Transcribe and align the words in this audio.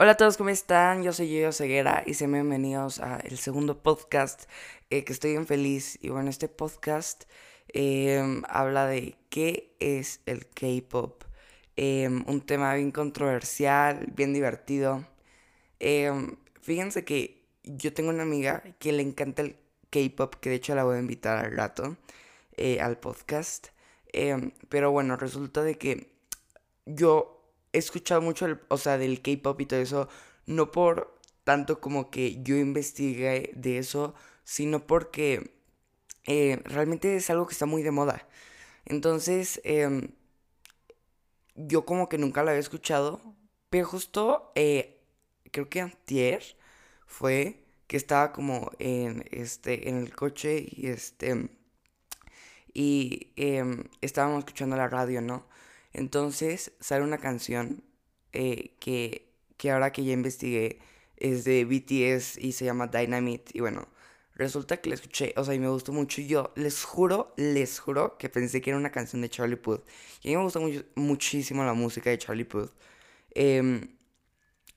Hola 0.00 0.12
a 0.12 0.16
todos, 0.16 0.36
¿cómo 0.36 0.50
están? 0.50 1.02
Yo 1.02 1.12
soy 1.12 1.40
Yo 1.40 1.50
Ceguera 1.50 2.04
y 2.06 2.14
sean 2.14 2.30
bienvenidos 2.30 3.00
a 3.00 3.16
el 3.16 3.36
segundo 3.36 3.82
podcast 3.82 4.44
eh, 4.90 5.02
que 5.02 5.12
estoy 5.12 5.32
bien 5.32 5.44
feliz. 5.44 5.98
Y 6.00 6.10
bueno, 6.10 6.30
este 6.30 6.46
podcast 6.46 7.24
em, 7.66 8.44
habla 8.48 8.86
de 8.86 9.16
qué 9.28 9.74
es 9.80 10.20
el 10.26 10.46
K-Pop. 10.46 11.24
Em, 11.74 12.22
un 12.28 12.42
tema 12.42 12.74
bien 12.74 12.92
controversial, 12.92 14.06
bien 14.14 14.32
divertido. 14.32 15.04
Em, 15.80 16.36
fíjense 16.60 17.04
que 17.04 17.44
yo 17.64 17.92
tengo 17.92 18.10
una 18.10 18.22
amiga 18.22 18.62
que 18.78 18.92
le 18.92 19.02
encanta 19.02 19.42
el 19.42 19.56
K-Pop, 19.90 20.36
que 20.36 20.50
de 20.50 20.56
hecho 20.56 20.76
la 20.76 20.84
voy 20.84 20.98
a 20.98 21.00
invitar 21.00 21.44
al 21.44 21.56
rato 21.56 21.96
eh, 22.56 22.80
al 22.80 22.98
podcast. 22.98 23.70
pero 24.68 24.92
bueno, 24.92 25.16
resulta 25.16 25.64
de 25.64 25.76
que 25.76 26.12
yo 26.86 27.37
he 27.72 27.78
escuchado 27.78 28.20
mucho, 28.22 28.46
el, 28.46 28.60
o 28.68 28.78
sea, 28.78 28.98
del 28.98 29.22
K-pop 29.22 29.60
y 29.60 29.66
todo 29.66 29.80
eso, 29.80 30.08
no 30.46 30.72
por 30.72 31.18
tanto 31.44 31.80
como 31.80 32.10
que 32.10 32.42
yo 32.42 32.56
investigué 32.56 33.52
de 33.56 33.78
eso, 33.78 34.14
sino 34.44 34.86
porque 34.86 35.52
eh, 36.26 36.60
realmente 36.64 37.16
es 37.16 37.30
algo 37.30 37.46
que 37.46 37.52
está 37.52 37.66
muy 37.66 37.82
de 37.82 37.90
moda. 37.90 38.28
Entonces, 38.86 39.60
em, 39.64 40.10
yo 41.54 41.84
como 41.84 42.08
que 42.08 42.18
nunca 42.18 42.42
lo 42.42 42.50
había 42.50 42.60
escuchado, 42.60 43.20
pero 43.70 43.86
justo, 43.86 44.52
eh, 44.54 45.00
creo 45.52 45.68
que 45.68 45.80
antier 45.80 46.42
fue 47.06 47.64
que 47.86 47.96
estaba 47.96 48.32
como 48.32 48.70
en, 48.78 49.24
este, 49.30 49.88
en 49.88 49.98
el 49.98 50.14
coche 50.14 50.66
y 50.70 50.88
este, 50.88 51.50
y 52.74 53.32
em, 53.36 53.84
estábamos 54.00 54.40
escuchando 54.40 54.76
la 54.76 54.88
radio, 54.88 55.20
¿no? 55.20 55.46
Entonces 55.98 56.72
sale 56.80 57.04
una 57.04 57.18
canción 57.18 57.82
eh, 58.32 58.76
que, 58.80 59.32
que 59.56 59.70
ahora 59.72 59.92
que 59.92 60.04
ya 60.04 60.12
investigué 60.12 60.78
es 61.16 61.44
de 61.44 61.64
BTS 61.64 62.38
y 62.38 62.52
se 62.52 62.64
llama 62.64 62.86
Dynamite. 62.86 63.50
Y 63.54 63.60
bueno, 63.60 63.88
resulta 64.34 64.78
que 64.78 64.90
la 64.90 64.94
escuché, 64.94 65.34
o 65.36 65.44
sea, 65.44 65.54
y 65.54 65.58
me 65.58 65.68
gustó 65.68 65.92
mucho. 65.92 66.22
Yo 66.22 66.52
les 66.56 66.84
juro, 66.84 67.34
les 67.36 67.80
juro 67.80 68.16
que 68.18 68.28
pensé 68.28 68.60
que 68.60 68.70
era 68.70 68.78
una 68.78 68.92
canción 68.92 69.22
de 69.22 69.28
Charlie 69.28 69.56
Puth. 69.56 69.82
Y 70.22 70.28
a 70.28 70.30
mí 70.32 70.36
me 70.36 70.44
gusta 70.44 70.60
muchísimo 70.94 71.64
la 71.64 71.74
música 71.74 72.10
de 72.10 72.18
Charlie 72.18 72.44
Puth. 72.44 72.70
Em, 73.34 73.96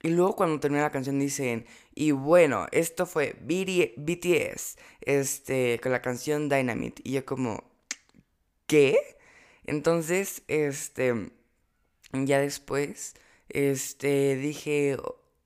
y 0.04 0.10
luego 0.10 0.36
cuando 0.36 0.60
termina 0.60 0.84
la 0.84 0.92
canción 0.92 1.20
dicen, 1.20 1.66
y 1.94 2.12
bueno, 2.12 2.68
esto 2.72 3.06
fue 3.06 3.36
BTS, 3.42 4.78
este, 5.02 5.80
con 5.82 5.92
la 5.92 6.02
canción 6.02 6.50
Dynamite. 6.50 7.02
Y 7.06 7.14
yo 7.14 7.26
como, 7.26 7.64
¿qué? 8.66 8.98
Entonces, 9.66 10.44
este, 10.48 11.32
ya 12.14 12.40
después, 12.40 13.16
este, 13.50 14.36
dije, 14.36 14.98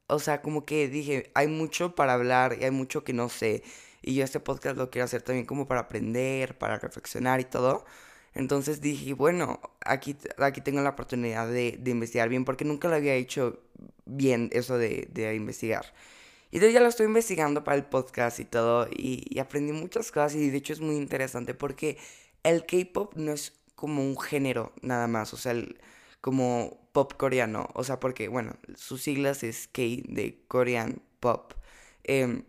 o 0.07 0.19
sea, 0.19 0.41
como 0.41 0.65
que 0.65 0.87
dije, 0.87 1.31
hay 1.33 1.47
mucho 1.47 1.95
para 1.95 2.13
hablar 2.13 2.57
y 2.59 2.63
hay 2.65 2.71
mucho 2.71 3.03
que 3.03 3.13
no 3.13 3.29
sé. 3.29 3.63
Y 4.01 4.15
yo 4.15 4.23
este 4.23 4.39
podcast 4.39 4.77
lo 4.77 4.91
quiero 4.91 5.05
hacer 5.05 5.21
también 5.23 5.45
como 5.45 5.67
para 5.67 5.81
aprender, 5.81 6.57
para 6.57 6.77
reflexionar 6.77 7.39
y 7.39 7.45
todo. 7.45 7.85
Entonces 8.35 8.81
dije, 8.81 9.13
bueno, 9.13 9.59
aquí, 9.81 10.15
aquí 10.37 10.61
tengo 10.61 10.81
la 10.81 10.91
oportunidad 10.91 11.47
de, 11.49 11.79
investigar 11.85 12.29
bien, 12.29 12.45
porque 12.45 12.65
nunca 12.65 12.89
lo 12.89 12.95
había 12.95 13.15
hecho 13.15 13.59
bien 14.05 14.49
eso 14.53 14.77
de, 14.77 15.33
investigar. 15.35 15.93
Y 16.51 16.57
entonces 16.57 16.73
ya 16.73 16.81
lo 16.81 16.87
estoy 16.87 17.07
investigando 17.07 17.63
para 17.63 17.77
el 17.77 17.85
podcast 17.85 18.39
y 18.39 18.45
todo, 18.45 18.87
y, 18.91 19.25
y 19.29 19.39
aprendí 19.39 19.71
muchas 19.73 20.11
cosas, 20.11 20.35
y 20.35 20.49
de 20.49 20.57
hecho 20.57 20.73
es 20.73 20.81
muy 20.81 20.95
interesante 20.95 21.53
porque 21.53 21.97
el 22.43 22.65
K-Pop 22.65 23.13
no 23.15 23.31
es 23.31 23.53
como 23.75 24.03
un 24.03 24.19
género 24.19 24.73
nada 24.81 25.07
más, 25.07 25.33
o 25.33 25.37
sea, 25.37 25.53
como 26.21 26.89
pop 26.93 27.13
coreano, 27.17 27.69
o 27.73 27.83
sea, 27.83 27.99
porque, 27.99 28.27
bueno, 28.27 28.55
sus 28.75 29.03
siglas 29.03 29.43
es 29.43 29.67
K 29.67 29.81
de 30.05 30.43
Korean 30.47 31.01
Pop. 31.19 31.53
Em, 32.03 32.43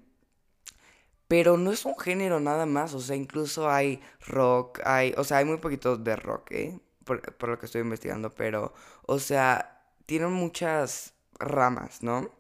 pero 1.29 1.57
no 1.57 1.73
es 1.73 1.85
un 1.85 1.99
género 1.99 2.41
nada 2.41 2.67
más, 2.67 2.95
o 2.95 3.01
sea, 3.01 3.17
incluso 3.17 3.71
hay 3.71 4.01
rock, 4.27 4.81
hay, 4.85 5.13
o 5.17 5.25
sea, 5.25 5.39
hay 5.39 5.45
muy 5.45 5.59
poquito 5.59 5.97
de 5.97 6.17
rock, 6.17 6.53
¿eh? 6.53 6.81
Por, 7.05 7.20
por 7.36 7.48
lo 7.48 7.59
que 7.59 7.67
estoy 7.67 7.83
investigando, 7.83 8.31
pero, 8.35 8.75
o 9.07 9.19
sea, 9.19 9.83
tienen 10.07 10.33
muchas 10.33 11.15
ramas, 11.39 12.03
¿no? 12.03 12.31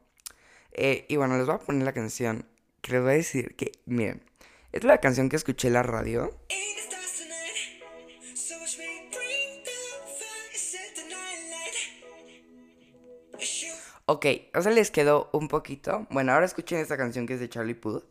Eh, 0.72 1.06
y 1.08 1.16
bueno, 1.16 1.36
les 1.36 1.46
voy 1.46 1.56
a 1.56 1.58
poner 1.58 1.84
la 1.84 1.92
canción, 1.92 2.46
que 2.80 2.92
les 2.92 3.02
voy 3.02 3.12
a 3.12 3.14
decir 3.16 3.56
que, 3.56 3.72
miren, 3.86 4.22
es 4.72 4.84
la 4.84 4.98
canción 4.98 5.28
que 5.28 5.36
escuché 5.36 5.68
en 5.68 5.74
la 5.74 5.82
radio. 5.82 6.30
Ok, 14.08 14.26
o 14.54 14.62
sea, 14.62 14.70
les 14.70 14.92
quedó 14.92 15.28
un 15.32 15.48
poquito. 15.48 16.06
Bueno, 16.10 16.32
ahora 16.32 16.46
escuchen 16.46 16.78
esta 16.78 16.96
canción 16.96 17.26
que 17.26 17.34
es 17.34 17.40
de 17.40 17.48
Charlie 17.48 17.74
Puth. 17.74 18.04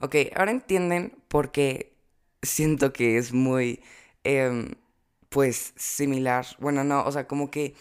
Ok, 0.00 0.16
ahora 0.34 0.50
entienden 0.50 1.12
por 1.28 1.52
qué 1.52 1.92
siento 2.42 2.92
que 2.94 3.18
es 3.18 3.32
muy, 3.34 3.82
em, 4.24 4.74
pues, 5.28 5.74
similar. 5.76 6.46
Bueno, 6.58 6.84
no, 6.84 7.04
o 7.04 7.12
sea, 7.12 7.28
como 7.28 7.50
que 7.50 7.74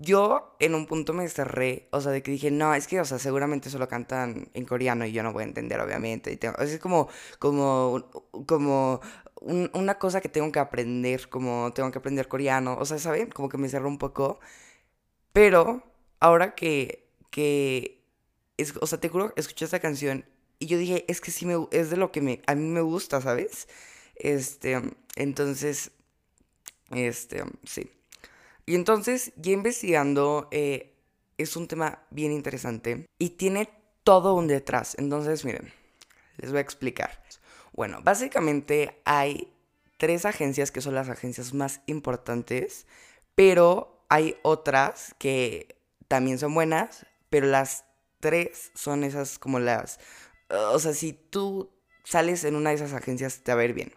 yo 0.00 0.56
en 0.60 0.74
un 0.74 0.86
punto 0.86 1.12
me 1.12 1.28
cerré, 1.28 1.88
o 1.92 2.00
sea, 2.00 2.10
de 2.12 2.22
que 2.22 2.30
dije, 2.30 2.50
no, 2.50 2.74
es 2.74 2.86
que, 2.86 3.00
o 3.00 3.04
sea, 3.04 3.18
seguramente 3.18 3.70
solo 3.70 3.88
cantan 3.88 4.48
en 4.54 4.64
coreano 4.64 5.04
y 5.04 5.12
yo 5.12 5.22
no 5.22 5.32
voy 5.32 5.42
a 5.42 5.46
entender, 5.46 5.80
obviamente. 5.80 6.32
Y 6.32 6.64
es 6.64 6.78
como, 6.80 7.08
como, 7.38 8.10
como 8.46 9.00
una 9.42 9.98
cosa 9.98 10.20
que 10.20 10.28
tengo 10.30 10.50
que 10.52 10.58
aprender, 10.58 11.28
como 11.28 11.72
tengo 11.74 11.90
que 11.90 11.98
aprender 11.98 12.28
coreano, 12.28 12.76
o 12.78 12.84
sea, 12.86 12.98
¿saben? 12.98 13.30
Como 13.30 13.48
que 13.50 13.58
me 13.58 13.68
cerró 13.68 13.88
un 13.88 13.98
poco. 13.98 14.40
Pero 15.32 15.82
ahora 16.20 16.54
que, 16.54 17.08
que, 17.30 18.02
es, 18.56 18.74
o 18.80 18.86
sea, 18.86 19.00
te 19.00 19.08
juro, 19.08 19.32
escuché 19.36 19.64
esta 19.64 19.80
canción 19.80 20.24
y 20.58 20.66
yo 20.66 20.78
dije, 20.78 21.04
es 21.08 21.20
que 21.20 21.30
sí, 21.30 21.46
me, 21.46 21.66
es 21.72 21.90
de 21.90 21.96
lo 21.96 22.12
que 22.12 22.20
me, 22.22 22.42
a 22.46 22.54
mí 22.54 22.64
me 22.66 22.82
gusta, 22.82 23.20
¿sabes? 23.20 23.68
Este, 24.16 24.80
entonces, 25.16 25.92
este, 26.90 27.44
sí. 27.64 27.90
Y 28.66 28.74
entonces, 28.74 29.32
ya 29.36 29.52
investigando, 29.52 30.48
eh, 30.50 30.96
es 31.38 31.56
un 31.56 31.68
tema 31.68 32.02
bien 32.10 32.32
interesante 32.32 33.06
y 33.18 33.30
tiene 33.30 33.68
todo 34.04 34.34
un 34.34 34.46
detrás. 34.46 34.94
Entonces, 34.98 35.44
miren, 35.44 35.72
les 36.36 36.50
voy 36.50 36.58
a 36.58 36.62
explicar. 36.62 37.22
Bueno, 37.72 38.00
básicamente 38.02 39.00
hay 39.04 39.52
tres 39.96 40.24
agencias 40.24 40.70
que 40.70 40.80
son 40.80 40.94
las 40.94 41.08
agencias 41.08 41.54
más 41.54 41.82
importantes, 41.86 42.86
pero 43.34 44.04
hay 44.08 44.36
otras 44.42 45.14
que 45.18 45.76
también 46.08 46.38
son 46.38 46.54
buenas, 46.54 47.06
pero 47.28 47.46
las 47.46 47.84
tres 48.18 48.72
son 48.74 49.04
esas 49.04 49.38
como 49.38 49.60
las... 49.60 50.00
O 50.72 50.78
sea, 50.78 50.92
si 50.94 51.12
tú 51.12 51.70
sales 52.04 52.44
en 52.44 52.56
una 52.56 52.70
de 52.70 52.76
esas 52.76 52.92
agencias, 52.92 53.42
te 53.42 53.54
va 53.54 53.60
a 53.60 53.64
ir 53.64 53.72
bien, 53.72 53.92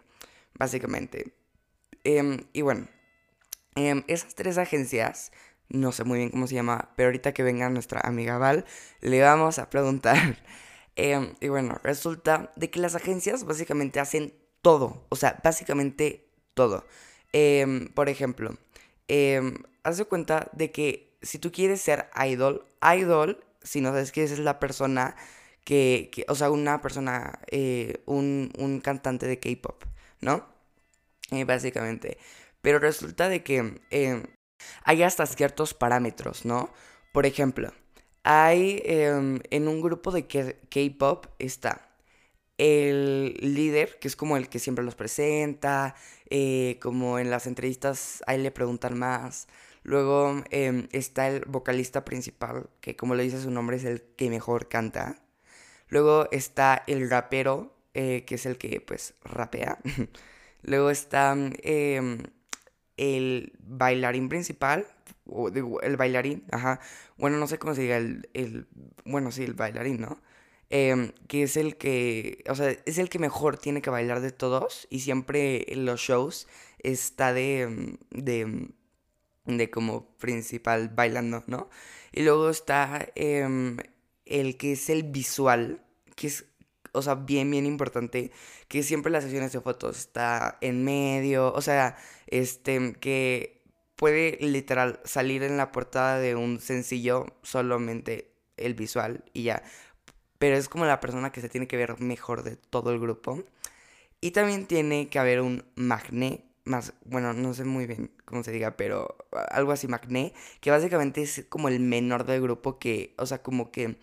básicamente. 0.54 1.34
Em, 2.04 2.46
y 2.52 2.62
bueno, 2.62 2.86
Em, 3.76 4.04
esas 4.08 4.34
tres 4.34 4.58
agencias, 4.58 5.32
no 5.68 5.92
sé 5.92 6.04
muy 6.04 6.18
bien 6.18 6.30
cómo 6.30 6.46
se 6.46 6.54
llama, 6.54 6.92
pero 6.96 7.08
ahorita 7.08 7.32
que 7.34 7.42
venga 7.42 7.68
nuestra 7.70 8.00
amiga 8.00 8.38
Val, 8.38 8.64
le 9.00 9.20
vamos 9.22 9.58
a 9.58 9.70
preguntar. 9.70 10.16
Em, 10.96 11.34
y 11.40 11.48
bueno, 11.48 11.80
resulta 11.82 12.52
de 12.54 12.70
que 12.70 12.78
las 12.78 12.94
agencias 12.94 13.42
básicamente 13.42 13.98
hacen 13.98 14.32
todo, 14.62 15.04
o 15.08 15.16
sea, 15.16 15.40
básicamente 15.42 16.28
todo. 16.54 16.86
Em, 17.32 17.88
por 17.88 18.08
ejemplo, 18.08 18.56
haz 19.82 19.98
de 19.98 20.04
cuenta 20.04 20.48
de 20.52 20.70
que 20.70 21.16
si 21.22 21.38
tú 21.40 21.50
quieres 21.50 21.80
ser 21.80 22.08
idol, 22.28 22.64
idol, 22.96 23.44
si 23.62 23.80
no 23.80 23.88
sabes 23.90 24.12
que 24.12 24.22
es 24.22 24.38
la 24.38 24.60
persona 24.60 25.16
que, 25.64 26.10
o 26.28 26.34
sea, 26.34 26.50
una 26.50 26.80
persona, 26.80 27.40
eh, 27.50 28.02
un, 28.06 28.52
un, 28.58 28.80
cantante 28.80 29.26
de 29.26 29.40
K-pop, 29.40 29.82
¿no? 30.20 30.46
Básicamente. 31.46 32.18
Pero 32.64 32.78
resulta 32.78 33.28
de 33.28 33.42
que 33.42 33.78
em, 33.90 34.24
hay 34.84 35.02
hasta 35.02 35.26
ciertos 35.26 35.74
parámetros, 35.74 36.46
¿no? 36.46 36.72
Por 37.12 37.26
ejemplo, 37.26 37.74
hay 38.22 38.80
em, 38.86 39.40
en 39.50 39.68
un 39.68 39.82
grupo 39.82 40.10
de 40.12 40.26
K-pop 40.26 41.26
está 41.38 41.90
el 42.56 43.36
líder, 43.42 43.98
que 44.00 44.08
es 44.08 44.16
como 44.16 44.38
el 44.38 44.48
que 44.48 44.58
siempre 44.60 44.82
los 44.84 44.94
presenta, 44.94 45.94
eh, 46.30 46.78
como 46.80 47.18
en 47.18 47.30
las 47.30 47.46
entrevistas 47.46 48.22
ahí 48.26 48.40
le 48.42 48.50
preguntan 48.50 48.98
más. 48.98 49.46
Luego 49.82 50.42
em, 50.50 50.88
está 50.92 51.28
el 51.28 51.44
vocalista 51.46 52.04
principal, 52.06 52.70
que 52.80 52.96
como 52.96 53.14
le 53.14 53.24
dice 53.24 53.42
su 53.42 53.50
nombre 53.50 53.76
es 53.76 53.84
el 53.84 54.00
que 54.16 54.30
mejor 54.30 54.68
canta. 54.68 55.22
Luego 55.88 56.28
está 56.32 56.82
el 56.86 57.10
rapero, 57.10 57.74
eh, 57.94 58.24
que 58.26 58.36
es 58.36 58.46
el 58.46 58.56
que 58.58 58.80
pues 58.80 59.14
rapea. 59.24 59.78
Luego 60.62 60.90
está 60.90 61.36
el 62.96 63.52
bailarín 63.60 64.28
principal, 64.28 64.86
o 65.26 65.48
el 65.48 65.96
bailarín, 65.96 66.44
ajá, 66.52 66.80
bueno, 67.16 67.38
no 67.38 67.46
sé 67.46 67.58
cómo 67.58 67.74
se 67.74 67.82
diga, 67.82 67.96
el, 67.96 68.28
el, 68.34 68.66
bueno, 69.04 69.32
sí, 69.32 69.44
el 69.44 69.54
bailarín, 69.54 70.00
¿no? 70.00 70.20
em, 70.70 71.12
que 71.28 71.44
es 71.44 71.56
el 71.56 71.76
que, 71.76 72.44
o 72.48 72.54
sea, 72.54 72.70
es 72.84 72.98
el 72.98 73.08
que 73.08 73.18
mejor 73.18 73.58
tiene 73.58 73.82
que 73.82 73.90
bailar 73.90 74.20
de 74.20 74.32
todos 74.32 74.86
y 74.90 75.00
siempre 75.00 75.72
en 75.72 75.84
los 75.84 76.00
shows 76.00 76.48
está 76.80 77.32
de, 77.32 77.96
de, 78.10 78.70
de 79.44 79.70
como 79.70 80.16
principal 80.16 80.88
bailando, 80.88 81.44
¿no? 81.46 81.70
Y 82.12 82.22
luego 82.22 82.50
está 82.50 83.08
em, 83.14 83.76
el 84.26 84.56
que 84.56 84.72
es 84.72 84.90
el 84.90 85.04
visual, 85.04 85.84
que 86.16 86.28
es, 86.28 86.46
o 86.94 87.02
sea, 87.02 87.14
bien, 87.16 87.50
bien 87.50 87.66
importante, 87.66 88.30
que 88.68 88.82
siempre 88.82 89.12
las 89.12 89.24
sesiones 89.24 89.52
de 89.52 89.60
fotos 89.60 89.98
está 89.98 90.58
en 90.60 90.84
medio, 90.84 91.52
o 91.52 91.60
sea, 91.60 91.96
este, 92.26 92.94
que 93.00 93.62
puede 93.96 94.38
literal 94.40 95.00
salir 95.04 95.42
en 95.42 95.56
la 95.56 95.72
portada 95.72 96.18
de 96.18 96.34
un 96.34 96.60
sencillo 96.60 97.26
solamente 97.42 98.30
el 98.56 98.74
visual 98.74 99.24
y 99.32 99.44
ya. 99.44 99.62
Pero 100.38 100.56
es 100.56 100.68
como 100.68 100.84
la 100.84 101.00
persona 101.00 101.32
que 101.32 101.40
se 101.40 101.48
tiene 101.48 101.66
que 101.68 101.76
ver 101.76 102.00
mejor 102.00 102.42
de 102.42 102.56
todo 102.56 102.92
el 102.92 103.00
grupo. 103.00 103.42
Y 104.20 104.32
también 104.32 104.66
tiene 104.66 105.08
que 105.08 105.18
haber 105.18 105.40
un 105.40 105.64
magné, 105.74 106.44
más, 106.64 106.94
bueno, 107.04 107.34
no 107.34 107.52
sé 107.54 107.64
muy 107.64 107.86
bien 107.86 108.10
cómo 108.24 108.42
se 108.42 108.52
diga, 108.52 108.76
pero 108.76 109.16
algo 109.50 109.72
así 109.72 109.86
magné, 109.86 110.32
que 110.60 110.70
básicamente 110.70 111.22
es 111.22 111.44
como 111.48 111.68
el 111.68 111.80
menor 111.80 112.24
del 112.24 112.40
grupo 112.40 112.78
que, 112.78 113.14
o 113.18 113.26
sea, 113.26 113.42
como 113.42 113.70
que 113.70 113.98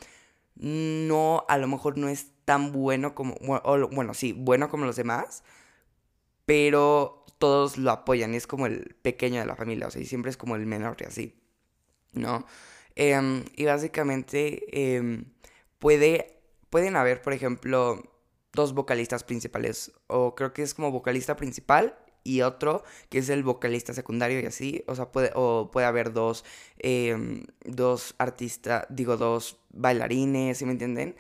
no, 0.55 1.45
a 1.47 1.57
lo 1.57 1.67
mejor 1.67 1.97
no 1.97 2.07
es 2.09 2.27
tan 2.45 2.71
bueno 2.71 3.15
como, 3.15 3.35
bueno, 3.91 4.13
sí, 4.13 4.33
bueno 4.33 4.69
como 4.69 4.85
los 4.85 4.95
demás, 4.95 5.43
pero 6.45 7.25
todos 7.37 7.77
lo 7.77 7.91
apoyan 7.91 8.33
es 8.33 8.45
como 8.47 8.65
el 8.67 8.95
pequeño 9.01 9.39
de 9.39 9.45
la 9.45 9.55
familia, 9.55 9.87
o 9.87 9.91
sea, 9.91 10.01
y 10.01 10.05
siempre 10.05 10.29
es 10.29 10.37
como 10.37 10.55
el 10.55 10.65
menor 10.65 10.97
y 10.99 11.05
así, 11.05 11.41
¿no? 12.11 12.45
Em, 12.95 13.45
y 13.55 13.65
básicamente 13.65 14.95
em, 14.95 15.25
puede, 15.79 16.41
pueden 16.69 16.95
haber, 16.95 17.21
por 17.21 17.33
ejemplo, 17.33 18.03
dos 18.53 18.73
vocalistas 18.73 19.23
principales, 19.23 19.91
o 20.07 20.35
creo 20.35 20.53
que 20.53 20.61
es 20.61 20.73
como 20.73 20.91
vocalista 20.91 21.35
principal 21.35 21.97
y 22.23 22.41
otro 22.41 22.83
que 23.09 23.19
es 23.19 23.29
el 23.29 23.43
vocalista 23.43 23.93
secundario 23.93 24.39
y 24.39 24.45
así, 24.45 24.83
o 24.87 24.95
sea, 24.95 25.11
puede, 25.11 25.31
o 25.35 25.69
puede 25.71 25.87
haber 25.87 26.13
dos, 26.13 26.45
em, 26.79 27.43
dos 27.65 28.15
artistas, 28.17 28.85
digo, 28.89 29.17
dos 29.17 29.59
bailarines, 29.71 30.57
¿sí 30.57 30.65
me 30.65 30.71
entienden? 30.71 31.15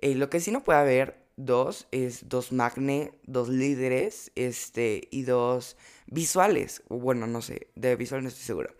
Eh, 0.00 0.14
lo 0.14 0.30
que 0.30 0.40
sí 0.40 0.50
no 0.50 0.64
puede 0.64 0.78
haber 0.78 1.26
dos 1.36 1.86
es 1.90 2.28
dos 2.28 2.52
magne, 2.52 3.12
dos 3.24 3.48
líderes, 3.48 4.32
este, 4.34 5.08
y 5.10 5.22
dos 5.22 5.76
visuales, 6.06 6.82
bueno, 6.88 7.26
no 7.26 7.42
sé, 7.42 7.68
de 7.74 7.96
visual 7.96 8.22
no 8.22 8.28
estoy 8.28 8.44
seguro, 8.44 8.74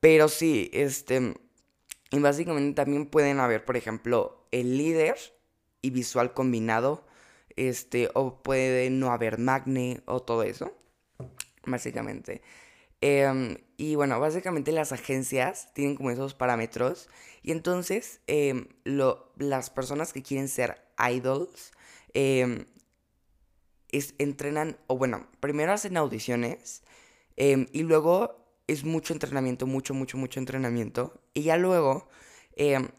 pero 0.00 0.28
sí, 0.28 0.70
este, 0.72 1.34
y 2.10 2.18
básicamente 2.20 2.74
también 2.74 3.06
pueden 3.06 3.40
haber, 3.40 3.64
por 3.64 3.76
ejemplo, 3.76 4.46
el 4.50 4.78
líder 4.78 5.16
y 5.82 5.90
visual 5.90 6.34
combinado, 6.34 7.04
este, 7.56 8.10
o 8.14 8.42
puede 8.42 8.90
no 8.90 9.12
haber 9.12 9.38
magne 9.38 10.02
o 10.06 10.20
todo 10.20 10.42
eso 10.42 10.72
básicamente. 11.66 12.42
Em, 13.00 13.58
y 13.76 13.96
bueno, 13.96 14.18
básicamente 14.20 14.72
las 14.72 14.92
agencias 14.92 15.72
tienen 15.74 15.96
como 15.96 16.10
esos 16.10 16.34
parámetros. 16.34 17.08
Y 17.42 17.52
entonces 17.52 18.20
em, 18.26 18.68
lo, 18.84 19.32
las 19.36 19.70
personas 19.70 20.12
que 20.12 20.22
quieren 20.22 20.48
ser 20.48 20.80
idols 21.10 21.72
em, 22.14 22.64
entrenan, 24.18 24.78
o 24.86 24.96
bueno, 24.98 25.28
primero 25.40 25.72
hacen 25.72 25.96
audiciones 25.96 26.82
y 27.36 27.82
luego 27.82 28.62
es 28.66 28.84
mucho 28.84 29.12
entrenamiento, 29.12 29.66
mucho, 29.66 29.94
mucho, 29.94 30.16
mucho 30.16 30.40
entrenamiento. 30.40 31.20
Y 31.34 31.42
ya 31.42 31.56
luego, 31.56 32.08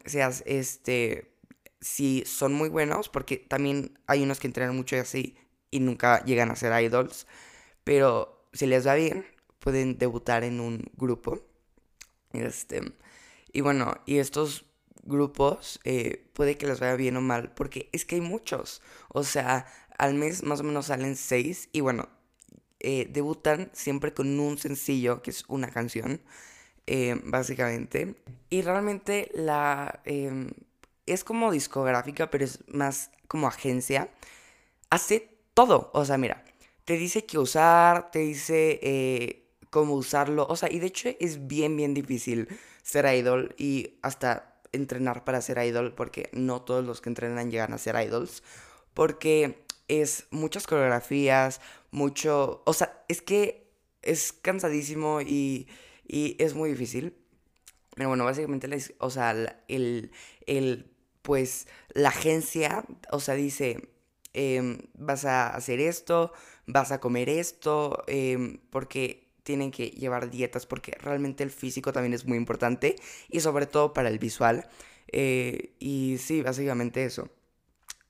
se 0.04 0.22
hace, 0.22 0.58
este, 0.58 1.36
si 1.80 2.24
son 2.26 2.52
muy 2.52 2.68
buenos, 2.68 3.08
porque 3.08 3.36
también 3.36 3.98
hay 4.06 4.22
unos 4.22 4.40
que 4.40 4.46
entrenan 4.46 4.76
mucho 4.76 4.96
y 4.96 5.00
así 5.00 5.36
y 5.70 5.80
nunca 5.80 6.24
llegan 6.24 6.50
a 6.50 6.56
ser 6.56 6.72
idols, 6.82 7.26
pero 7.84 8.35
si 8.56 8.66
les 8.66 8.86
va 8.86 8.94
bien, 8.94 9.26
pueden 9.58 9.98
debutar 9.98 10.44
en 10.44 10.60
un 10.60 10.90
grupo. 10.96 11.40
Este, 12.32 12.82
y 13.52 13.60
bueno, 13.60 13.94
y 14.06 14.18
estos 14.18 14.64
grupos 15.02 15.80
eh, 15.84 16.28
puede 16.34 16.56
que 16.56 16.66
les 16.66 16.80
vaya 16.80 16.96
bien 16.96 17.16
o 17.16 17.20
mal, 17.20 17.52
porque 17.54 17.88
es 17.92 18.04
que 18.04 18.16
hay 18.16 18.20
muchos. 18.20 18.82
O 19.08 19.24
sea, 19.24 19.66
al 19.98 20.14
mes 20.14 20.42
más 20.42 20.60
o 20.60 20.64
menos 20.64 20.86
salen 20.86 21.16
seis 21.16 21.68
y 21.72 21.80
bueno, 21.80 22.08
eh, 22.80 23.08
debutan 23.10 23.70
siempre 23.72 24.12
con 24.12 24.38
un 24.38 24.58
sencillo, 24.58 25.22
que 25.22 25.30
es 25.30 25.44
una 25.48 25.70
canción, 25.70 26.20
eh, 26.86 27.20
básicamente. 27.24 28.16
Y 28.50 28.62
realmente 28.62 29.30
la... 29.34 30.00
Em, 30.04 30.50
es 31.06 31.22
como 31.24 31.52
discográfica, 31.52 32.30
pero 32.30 32.44
es 32.44 32.64
más 32.68 33.10
como 33.28 33.46
agencia. 33.46 34.10
Hace 34.90 35.38
todo. 35.54 35.90
O 35.94 36.04
sea, 36.04 36.18
mira, 36.18 36.44
te 36.86 36.96
dice 36.96 37.26
qué 37.26 37.38
usar, 37.38 38.10
te 38.12 38.20
dice 38.20 38.80
eh, 38.82 39.50
cómo 39.70 39.94
usarlo. 39.94 40.46
O 40.48 40.56
sea, 40.56 40.72
y 40.72 40.78
de 40.78 40.86
hecho 40.86 41.10
es 41.20 41.46
bien, 41.46 41.76
bien 41.76 41.94
difícil 41.94 42.48
ser 42.82 43.12
idol 43.14 43.54
y 43.58 43.98
hasta 44.02 44.60
entrenar 44.72 45.24
para 45.24 45.42
ser 45.42 45.58
idol, 45.58 45.94
porque 45.94 46.30
no 46.32 46.62
todos 46.62 46.84
los 46.84 47.00
que 47.00 47.10
entrenan 47.10 47.50
llegan 47.50 47.72
a 47.74 47.78
ser 47.78 47.96
idols. 48.00 48.42
Porque 48.94 49.64
es 49.88 50.28
muchas 50.30 50.66
coreografías, 50.66 51.60
mucho. 51.90 52.62
O 52.66 52.72
sea, 52.72 53.04
es 53.08 53.20
que 53.20 53.68
es 54.02 54.32
cansadísimo 54.32 55.20
y, 55.20 55.68
y 56.06 56.36
es 56.38 56.54
muy 56.54 56.70
difícil. 56.70 57.16
Pero 57.96 58.10
bueno, 58.10 58.24
básicamente, 58.24 58.68
o 58.98 59.10
sea, 59.10 59.32
el, 59.66 60.12
el, 60.46 60.90
pues, 61.22 61.66
la 61.94 62.10
agencia, 62.10 62.84
o 63.10 63.18
sea, 63.20 63.34
dice, 63.34 63.88
em, 64.34 64.78
vas 64.94 65.24
a 65.24 65.48
hacer 65.48 65.80
esto, 65.80 66.32
vas 66.66 66.92
a 66.92 67.00
comer 67.00 67.28
esto, 67.28 68.04
em, 68.06 68.58
porque 68.70 69.28
tienen 69.42 69.70
que 69.70 69.90
llevar 69.90 70.30
dietas, 70.30 70.66
porque 70.66 70.92
realmente 71.00 71.44
el 71.44 71.50
físico 71.50 71.92
también 71.92 72.14
es 72.14 72.24
muy 72.26 72.36
importante 72.36 72.96
y 73.28 73.40
sobre 73.40 73.66
todo 73.66 73.92
para 73.92 74.08
el 74.08 74.18
visual. 74.18 74.68
Eh, 75.12 75.74
y 75.78 76.18
sí, 76.18 76.42
básicamente 76.42 77.04
eso. 77.04 77.28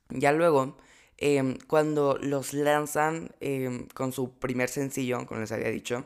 Ya 0.09 0.31
luego, 0.31 0.77
em, 1.17 1.57
cuando 1.67 2.17
los 2.21 2.53
lanzan 2.53 3.31
em, 3.39 3.87
con 3.93 4.11
su 4.13 4.39
primer 4.39 4.69
sencillo, 4.69 5.25
como 5.27 5.41
les 5.41 5.51
había 5.51 5.69
dicho, 5.69 6.05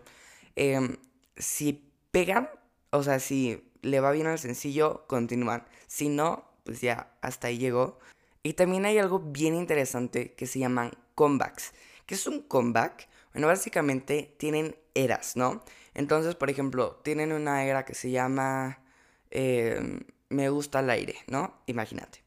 si 1.38 1.92
pegan, 2.12 2.50
o 2.92 3.04
sea, 3.04 3.19
si 3.19 3.63
le 3.81 4.00
va 4.00 4.12
bien 4.12 4.27
al 4.27 4.39
sencillo, 4.39 5.06
continúan. 5.07 5.65
Si 5.88 6.09
no, 6.09 6.45
pues 6.63 6.81
ya 6.81 7.13
hasta 7.21 7.47
ahí 7.47 7.57
llegó. 7.57 8.00
Y 8.44 8.54
también 8.54 8.86
hay 8.86 8.97
algo 8.97 9.19
bien 9.19 9.56
interesante 9.56 10.33
que 10.33 10.47
se 10.47 10.59
llaman 10.59 10.92
comebacks. 11.15 11.74
¿Qué 12.12 12.16
es 12.16 12.28
un 12.28 12.42
comeback? 12.42 13.08
Bueno, 13.31 13.48
básicamente 13.48 14.35
tienen 14.38 14.76
eras, 14.94 15.38
¿no? 15.38 15.64
Entonces, 15.94 16.35
por 16.35 16.50
ejemplo, 16.50 17.00
tienen 17.06 17.31
una 17.31 17.64
era 17.64 17.85
que 17.85 17.95
se 17.95 18.12
llama 18.12 18.83
em, 19.30 20.02
Me 20.28 20.50
gusta 20.50 20.81
el 20.81 20.90
aire, 20.90 21.16
¿no? 21.28 21.62
Imagínate. 21.68 22.21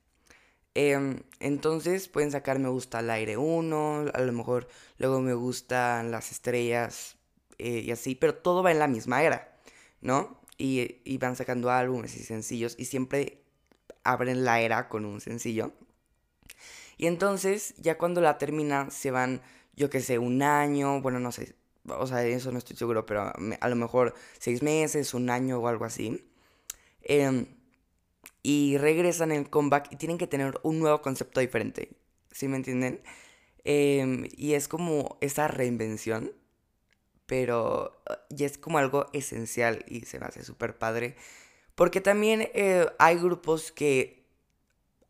Em, 0.73 1.21
entonces 1.39 2.09
pueden 2.09 2.31
sacar 2.31 2.59
Me 2.61 2.71
gusta 2.71 3.01
el 3.01 3.11
aire 3.11 3.37
1, 3.37 4.07
a 4.15 4.21
lo 4.23 4.33
mejor 4.33 4.69
luego 4.97 5.21
Me 5.21 5.35
gustan 5.35 6.11
las 6.11 6.33
estrellas 6.33 7.19
eh, 7.59 7.81
y 7.81 7.91
así, 7.91 8.15
pero 8.15 8.37
todo 8.37 8.63
va 8.63 8.73
en 8.73 8.79
la 8.79 8.89
misma 8.89 9.23
era, 9.23 9.55
¿no? 10.01 10.41
Y, 10.57 11.03
y 11.05 11.19
van 11.19 11.37
sacando 11.37 11.71
álbumes 11.71 12.17
y 12.17 12.25
sencillos 12.25 12.75
y 12.79 12.87
siempre 12.87 13.43
abren 14.03 14.47
la 14.47 14.63
era 14.63 14.89
con 14.89 15.05
un 15.05 15.21
sencillo. 15.21 15.73
Y 16.97 17.07
entonces, 17.07 17.75
ya 17.77 17.99
cuando 17.99 18.23
la 18.23 18.39
terminan, 18.39 18.91
se 18.91 19.11
van 19.11 19.43
yo 19.77 19.91
qué 19.91 20.01
sé, 20.01 20.19
un 20.19 20.43
año, 20.43 21.01
bueno, 21.01 21.21
no 21.21 21.33
sé, 21.33 21.55
o 21.87 22.07
sea, 22.07 22.25
eso 22.27 22.51
no 22.53 22.59
estoy 22.59 22.77
seguro, 22.77 23.07
pero 23.07 23.33
a 23.61 23.69
lo 23.69 23.77
mejor 23.77 24.15
seis 24.39 24.63
meses, 24.63 25.15
un 25.15 25.31
año 25.31 25.59
o 25.59 25.69
algo 25.69 25.85
así. 25.85 26.25
Em, 27.03 27.47
y 28.43 28.79
regresan 28.79 29.33
el 29.33 29.51
comeback 29.51 29.93
y 29.93 29.97
tienen 29.97 30.19
que 30.19 30.27
tener 30.27 30.59
un 30.63 30.79
nuevo 30.79 31.03
concepto 31.03 31.41
diferente, 31.41 31.91
¿sí 32.31 32.49
me 32.49 32.57
entienden? 32.57 33.03
Em, 33.65 34.29
y 34.37 34.55
es 34.55 34.69
como 34.69 35.19
esa 35.21 35.49
reinvención, 35.49 36.33
pero 37.27 38.03
ya 38.31 38.47
es 38.47 38.59
como 38.59 38.79
algo 38.79 39.07
esencial 39.13 39.85
y 39.89 40.03
se 40.03 40.19
me 40.21 40.27
hace 40.27 40.45
súper 40.45 40.79
padre. 40.79 41.17
Porque 41.75 42.01
también 42.01 42.49
eh, 42.55 42.87
hay 42.99 43.17
grupos 43.17 43.73
que 43.73 44.27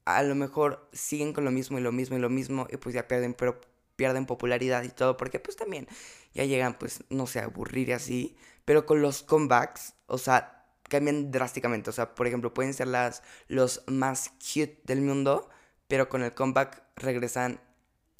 a 0.05 0.23
lo 0.23 0.35
mejor 0.35 0.89
siguen 0.93 1.33
con 1.33 1.45
lo 1.45 1.51
mismo 1.51 1.79
y 1.79 1.83
lo 1.83 1.93
mismo 1.93 2.17
y 2.17 2.21
lo 2.21 2.31
mismo 2.31 2.67
y 2.71 2.77
pues 2.77 2.95
ya 2.95 3.09
pierden, 3.09 3.35
pero 3.35 3.61
pierden 3.97 4.27
popularidad 4.27 4.83
y 4.83 4.89
todo, 4.89 5.17
porque 5.17 5.41
pues 5.41 5.57
también 5.57 5.89
ya 6.33 6.45
llegan, 6.45 6.75
pues, 6.79 7.05
no 7.11 7.27
sé, 7.27 7.41
a 7.41 7.45
aburrir 7.45 7.89
y 7.89 7.93
así, 7.93 8.37
pero 8.65 8.87
con 8.87 9.03
los 9.03 9.23
comebacks, 9.23 9.95
o 10.07 10.19
sea, 10.19 10.67
cambian 10.89 11.31
drásticamente, 11.31 11.91
o 11.91 11.93
sea, 11.93 12.15
por 12.15 12.27
ejemplo, 12.27 12.55
pueden 12.55 12.75
ser 12.75 12.89
las, 12.89 13.23
los 13.49 13.83
más 13.87 14.31
cute 14.31 14.81
del 14.85 15.01
mundo, 15.01 15.49
pero 15.89 16.09
con 16.09 16.23
el 16.23 16.35
comeback 16.35 16.83
regresan 16.97 17.61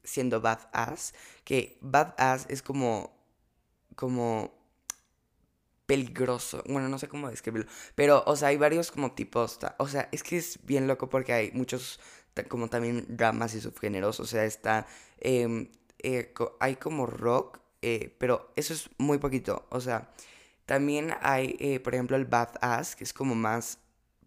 siendo 0.03 0.41
badass, 0.41 1.15
que 1.45 1.79
badass 1.81 2.47
es 2.49 2.63
como, 2.63 3.17
como 3.97 4.53
peligroso. 5.87 6.63
Bueno, 6.67 6.89
no 6.89 6.99
sé 6.99 7.09
cómo 7.09 7.31
describirlo. 7.31 7.71
Pero, 7.95 8.23
o 8.27 8.37
sea, 8.37 8.49
hay 8.49 8.57
varios 8.57 8.91
como 8.91 9.13
tipos. 9.13 9.59
O 9.79 9.89
sea, 9.89 10.09
es 10.13 10.23
que 10.23 10.37
es 10.39 10.59
bien 10.65 10.87
loco 10.87 11.09
porque 11.09 11.33
hay 11.33 11.51
muchos 11.53 12.01
como 12.49 12.69
también 12.69 13.07
ramas 13.17 13.55
y 13.55 13.61
subgéneros, 13.61 14.21
o 14.21 14.27
sea, 14.27 14.45
está, 14.45 14.87
em, 15.19 15.69
eh, 16.01 16.33
hay 16.61 16.77
como 16.77 17.07
rock, 17.07 17.61
eh, 17.83 18.15
pero 18.19 18.53
eso 18.57 18.73
es 18.75 18.91
muy 18.99 19.19
poquito, 19.19 19.67
o 19.71 19.81
sea, 19.81 20.11
también 20.67 21.15
hay, 21.23 21.57
eh, 21.61 21.81
por 21.81 21.95
ejemplo, 21.95 22.17
el 22.17 22.25
badass, 22.27 22.97
que 22.97 23.05
es 23.05 23.13
como 23.13 23.35
más 23.35 23.79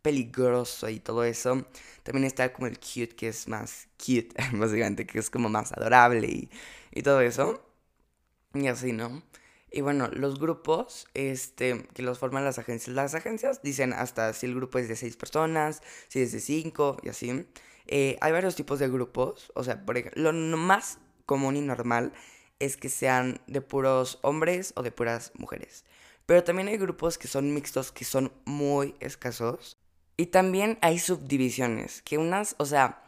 peligroso 0.02 0.90
y 0.90 1.00
todo 1.00 1.24
eso. 1.24 1.66
También 2.04 2.26
está 2.26 2.54
como 2.54 2.68
el 2.68 2.80
cute, 2.80 3.10
que 3.16 3.28
es 3.30 3.48
más 3.48 3.88
cute, 3.98 4.30
básicamente, 4.54 5.06
que 5.08 5.20
es 5.20 5.30
como 5.30 5.50
más 5.50 5.72
adorable 5.74 6.28
y, 6.28 6.50
y 6.92 7.02
todo 7.04 7.22
eso. 7.22 7.64
Y 8.54 8.68
así, 8.68 8.94
¿no? 8.94 9.24
Y 9.72 9.82
bueno, 9.82 10.08
los 10.14 10.40
grupos 10.40 11.08
este, 11.14 11.88
que 11.94 12.02
los 12.02 12.20
forman 12.20 12.46
las 12.46 12.58
agencias. 12.60 12.96
Las 12.96 13.16
agencias 13.16 13.62
dicen 13.62 13.94
hasta 13.94 14.34
si 14.34 14.46
el 14.46 14.56
grupo 14.56 14.80
es 14.80 14.88
de 14.88 14.96
seis 14.96 15.18
personas, 15.18 15.82
si 16.08 16.22
es 16.22 16.32
de 16.32 16.40
cinco 16.40 16.98
y 17.04 17.10
así. 17.10 17.46
Eh, 17.88 18.18
hay 18.22 18.32
varios 18.32 18.56
tipos 18.56 18.80
de 18.80 18.90
grupos. 18.90 19.52
O 19.56 19.64
sea, 19.64 19.86
por 19.86 19.98
ejemplo, 19.98 20.32
lo 20.32 20.58
más 20.58 21.00
común 21.26 21.56
y 21.56 21.62
normal 21.62 22.14
es 22.60 22.78
que 22.78 22.90
sean 22.90 23.42
de 23.48 23.62
puros 23.62 24.20
hombres 24.22 24.74
o 24.76 24.84
de 24.84 24.92
puras 24.92 25.32
mujeres. 25.36 25.86
Pero 26.26 26.44
también 26.44 26.68
hay 26.68 26.78
grupos 26.78 27.18
que 27.18 27.28
son 27.28 27.54
mixtos, 27.54 27.92
que 27.92 28.06
son 28.06 28.32
muy 28.46 28.96
escasos. 29.00 29.78
Y 30.18 30.28
también 30.28 30.80
hay 30.82 31.00
subdivisiones, 31.00 32.02
que 32.02 32.18
unas, 32.18 32.56
o 32.58 32.66
sea, 32.66 33.04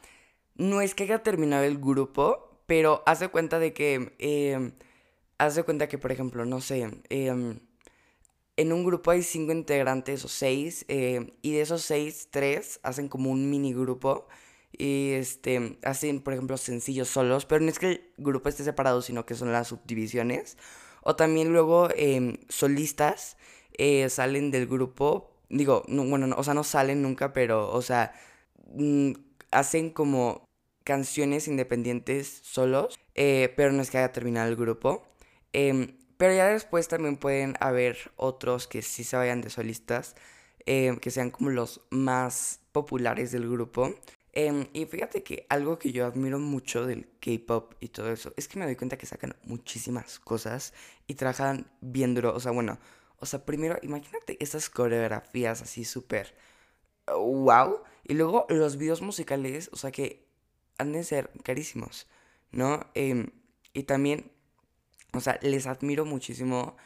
no 0.56 0.82
es 0.82 0.94
que 0.94 1.04
haya 1.04 1.24
terminado 1.24 1.64
el 1.64 1.80
grupo, 1.80 2.62
pero 2.68 3.04
hace 3.06 3.30
cuenta 3.30 3.60
de 3.60 3.74
que... 3.74 4.16
Eh, 4.20 4.72
haz 5.40 5.56
de 5.56 5.64
cuenta 5.64 5.88
que, 5.88 5.98
por 5.98 6.12
ejemplo, 6.12 6.46
no 6.46 6.62
sé, 6.62 6.88
em, 7.10 7.60
en 8.58 8.74
un 8.74 8.84
grupo 8.84 9.12
hay 9.12 9.24
cinco 9.24 9.54
integrantes 9.54 10.26
o 10.26 10.28
seis, 10.28 10.86
em, 10.90 11.32
y 11.42 11.54
de 11.54 11.62
esos 11.62 11.82
seis, 11.82 12.28
tres 12.30 12.80
hacen 12.84 13.08
como 13.08 13.32
un 13.32 13.50
mini 13.50 13.74
grupo. 13.74 14.28
Y 14.80 15.12
este, 15.12 15.78
hacen, 15.84 16.22
por 16.22 16.34
ejemplo, 16.34 16.58
sencillos 16.58 17.10
solos, 17.10 17.46
pero 17.46 17.62
no 17.62 17.70
es 17.70 17.80
que 17.80 17.88
el 17.92 18.02
grupo 18.18 18.50
esté 18.50 18.64
separado, 18.64 19.02
sino 19.02 19.26
que 19.26 19.36
son 19.36 19.52
las 19.52 19.68
subdivisiones. 19.68 20.58
O 21.04 21.16
también 21.16 21.52
luego 21.52 21.90
em, 21.96 22.38
solistas 22.48 23.38
eh, 23.78 24.10
salen 24.10 24.52
del 24.52 24.68
grupo, 24.68 25.32
digo, 25.50 25.84
no, 25.88 26.06
bueno, 26.06 26.34
o 26.38 26.44
sea, 26.44 26.54
no 26.54 26.64
salen 26.64 27.02
nunca, 27.02 27.34
pero, 27.34 27.72
o 27.72 27.82
sea, 27.82 28.14
mm, 28.74 29.12
hacen 29.52 29.90
como 29.92 30.46
canciones 30.86 31.48
independientes 31.48 32.40
solos, 32.44 32.98
eh, 33.16 33.54
pero 33.58 33.72
no 33.74 33.82
es 33.82 33.92
que 33.92 33.98
haya 34.00 34.14
terminado 34.14 34.50
el 34.50 34.56
grupo. 34.56 35.04
Em, 35.54 35.98
pero 36.18 36.34
ya 36.34 36.48
después 36.50 36.88
también 36.88 37.18
pueden 37.18 37.56
haber 37.60 38.12
otros 38.16 38.68
que 38.68 38.82
sí 38.82 39.04
se 39.04 39.18
vayan 39.18 39.42
de 39.42 39.50
solistas, 39.50 40.16
em, 40.66 40.98
que 40.98 41.12
sean 41.12 41.32
como 41.32 41.50
los 41.50 41.82
más 41.92 42.62
populares 42.72 43.32
del 43.32 43.50
grupo. 43.50 43.94
Em, 44.34 44.68
y 44.74 44.86
fíjate 44.86 45.24
que 45.24 45.46
algo 45.50 45.80
que 45.80 45.92
yo 45.92 46.06
admiro 46.06 46.40
mucho 46.40 46.86
del 46.86 47.10
K-pop 47.20 47.74
y 47.80 47.90
todo 47.90 48.12
eso 48.12 48.34
es 48.38 48.48
que 48.48 48.60
me 48.60 48.66
doy 48.66 48.76
cuenta 48.76 48.98
que 48.98 49.06
sacan 49.06 49.36
muchísimas 49.44 50.20
cosas 50.20 50.74
y 51.08 51.16
trabajan 51.16 51.72
bien 51.82 52.14
duro. 52.16 52.36
O 52.36 52.40
sea, 52.40 52.52
bueno, 52.52 52.80
o 53.20 53.26
sea, 53.26 53.46
primero 53.46 53.78
imagínate 53.82 54.38
esas 54.42 54.70
coreografías 54.70 55.62
así 55.62 55.84
súper 55.86 56.36
wow. 57.08 57.82
Y 58.04 58.14
luego 58.14 58.46
los 58.50 58.78
videos 58.78 59.02
musicales, 59.02 59.70
o 59.74 59.78
sea, 59.78 59.92
que 59.92 60.28
han 60.78 60.94
de 60.94 61.04
ser 61.04 61.32
carísimos, 61.44 62.08
¿no? 62.52 62.90
y 63.74 63.84
también 63.84 64.32
o 65.14 65.20
sea, 65.22 65.40
les 65.42 65.68
admiro 65.68 66.06
muchísimo 66.06 66.78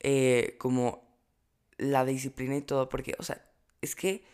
eh, 0.00 0.56
como 0.58 1.02
la 1.78 2.04
disciplina 2.04 2.56
y 2.56 2.62
todo, 2.62 2.88
porque, 2.88 3.14
o 3.18 3.22
sea, 3.22 3.44
es 3.80 3.96
que 3.96 4.24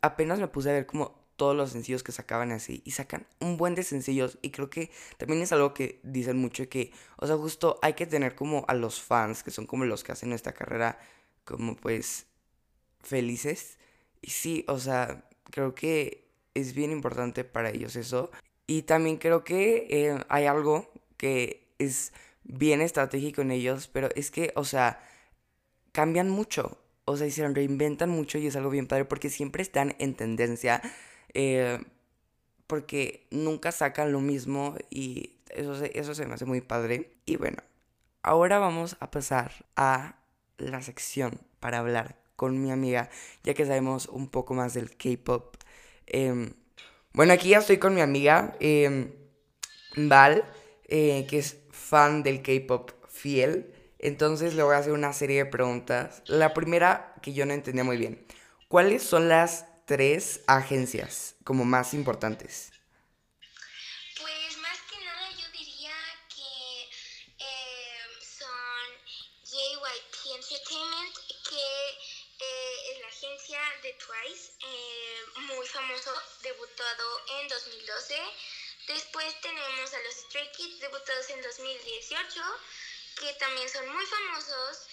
apenas 0.00 0.38
me 0.38 0.48
puse 0.48 0.70
a 0.70 0.72
ver 0.72 0.86
como 0.86 1.23
todos 1.36 1.56
los 1.56 1.70
sencillos 1.70 2.02
que 2.02 2.12
sacaban 2.12 2.52
así 2.52 2.82
y 2.84 2.92
sacan 2.92 3.26
un 3.40 3.56
buen 3.56 3.74
de 3.74 3.82
sencillos 3.82 4.38
y 4.42 4.50
creo 4.50 4.70
que 4.70 4.90
también 5.18 5.42
es 5.42 5.52
algo 5.52 5.74
que 5.74 6.00
dicen 6.02 6.38
mucho 6.38 6.68
que, 6.68 6.92
o 7.16 7.26
sea, 7.26 7.36
justo 7.36 7.78
hay 7.82 7.94
que 7.94 8.06
tener 8.06 8.34
como 8.34 8.64
a 8.68 8.74
los 8.74 9.00
fans, 9.00 9.42
que 9.42 9.50
son 9.50 9.66
como 9.66 9.84
los 9.84 10.04
que 10.04 10.12
hacen 10.12 10.28
nuestra 10.28 10.52
carrera 10.52 10.98
como 11.44 11.76
pues 11.76 12.26
felices. 13.02 13.78
Y 14.22 14.30
sí, 14.30 14.64
o 14.68 14.78
sea, 14.78 15.28
creo 15.50 15.74
que 15.74 16.28
es 16.54 16.74
bien 16.74 16.90
importante 16.90 17.44
para 17.44 17.70
ellos 17.70 17.96
eso. 17.96 18.30
Y 18.66 18.82
también 18.82 19.18
creo 19.18 19.44
que 19.44 19.86
eh, 19.90 20.24
hay 20.28 20.46
algo 20.46 20.90
que 21.16 21.68
es 21.78 22.12
bien 22.44 22.80
estratégico 22.80 23.42
en 23.42 23.50
ellos, 23.50 23.88
pero 23.88 24.08
es 24.14 24.30
que, 24.30 24.52
o 24.56 24.64
sea, 24.64 25.00
cambian 25.92 26.30
mucho. 26.30 26.78
O 27.06 27.16
sea, 27.16 27.26
y 27.26 27.30
se 27.30 27.46
reinventan 27.46 28.08
mucho 28.08 28.38
y 28.38 28.46
es 28.46 28.56
algo 28.56 28.70
bien 28.70 28.86
padre 28.86 29.04
porque 29.04 29.28
siempre 29.28 29.62
están 29.62 29.94
en 29.98 30.14
tendencia. 30.14 30.80
Eh, 31.32 31.80
porque 32.66 33.26
nunca 33.30 33.72
sacan 33.72 34.12
lo 34.12 34.20
mismo 34.20 34.74
y 34.90 35.36
eso 35.50 35.76
se, 35.76 35.98
eso 35.98 36.14
se 36.14 36.26
me 36.26 36.34
hace 36.34 36.44
muy 36.44 36.60
padre. 36.60 37.12
Y 37.26 37.36
bueno, 37.36 37.62
ahora 38.22 38.58
vamos 38.58 38.96
a 39.00 39.10
pasar 39.10 39.66
a 39.76 40.16
la 40.58 40.82
sección 40.82 41.40
para 41.60 41.78
hablar 41.78 42.16
con 42.36 42.60
mi 42.60 42.70
amiga, 42.70 43.10
ya 43.42 43.54
que 43.54 43.66
sabemos 43.66 44.06
un 44.06 44.28
poco 44.28 44.54
más 44.54 44.74
del 44.74 44.96
K-pop. 44.96 45.56
Em, 46.06 46.52
bueno, 47.12 47.32
aquí 47.32 47.50
ya 47.50 47.58
estoy 47.58 47.78
con 47.78 47.94
mi 47.94 48.00
amiga 48.00 48.56
em, 48.60 49.12
Val, 49.96 50.44
eh, 50.88 51.26
que 51.28 51.38
es 51.38 51.58
fan 51.70 52.22
del 52.22 52.42
K-pop 52.42 52.90
fiel. 53.08 53.72
Entonces 53.98 54.54
le 54.54 54.62
voy 54.62 54.74
a 54.74 54.78
hacer 54.78 54.92
una 54.92 55.12
serie 55.12 55.44
de 55.44 55.46
preguntas. 55.46 56.22
La 56.26 56.52
primera 56.52 57.14
que 57.22 57.32
yo 57.32 57.46
no 57.46 57.54
entendía 57.54 57.84
muy 57.84 57.96
bien. 57.96 58.24
¿Cuáles 58.68 59.02
son 59.02 59.28
las 59.28 59.66
tres 59.86 60.40
agencias 60.46 61.34
como 61.44 61.64
más 61.64 61.94
importantes? 61.94 62.72
Pues 64.20 64.58
más 64.58 64.78
que 64.90 65.04
nada 65.04 65.30
yo 65.32 65.48
diría 65.50 65.94
que 66.34 66.90
eh, 67.38 67.98
son 68.20 68.88
JYP 69.44 70.14
Entertainment, 70.36 71.14
que 71.48 71.64
eh, 72.40 72.92
es 72.92 73.00
la 73.00 73.08
agencia 73.08 73.60
de 73.82 73.92
Twice, 73.94 74.52
eh, 74.60 75.24
muy 75.48 75.66
famoso, 75.66 76.10
debutado 76.42 77.20
en 77.40 77.48
2012. 77.48 78.20
Después 78.88 79.40
tenemos 79.40 79.94
a 79.94 80.02
los 80.02 80.14
Stray 80.14 80.50
Kids 80.52 80.80
debutados 80.80 81.30
en 81.30 81.42
2018, 81.42 82.42
que 83.20 83.32
también 83.34 83.68
son 83.68 83.88
muy 83.88 84.04
famosos. 84.06 84.86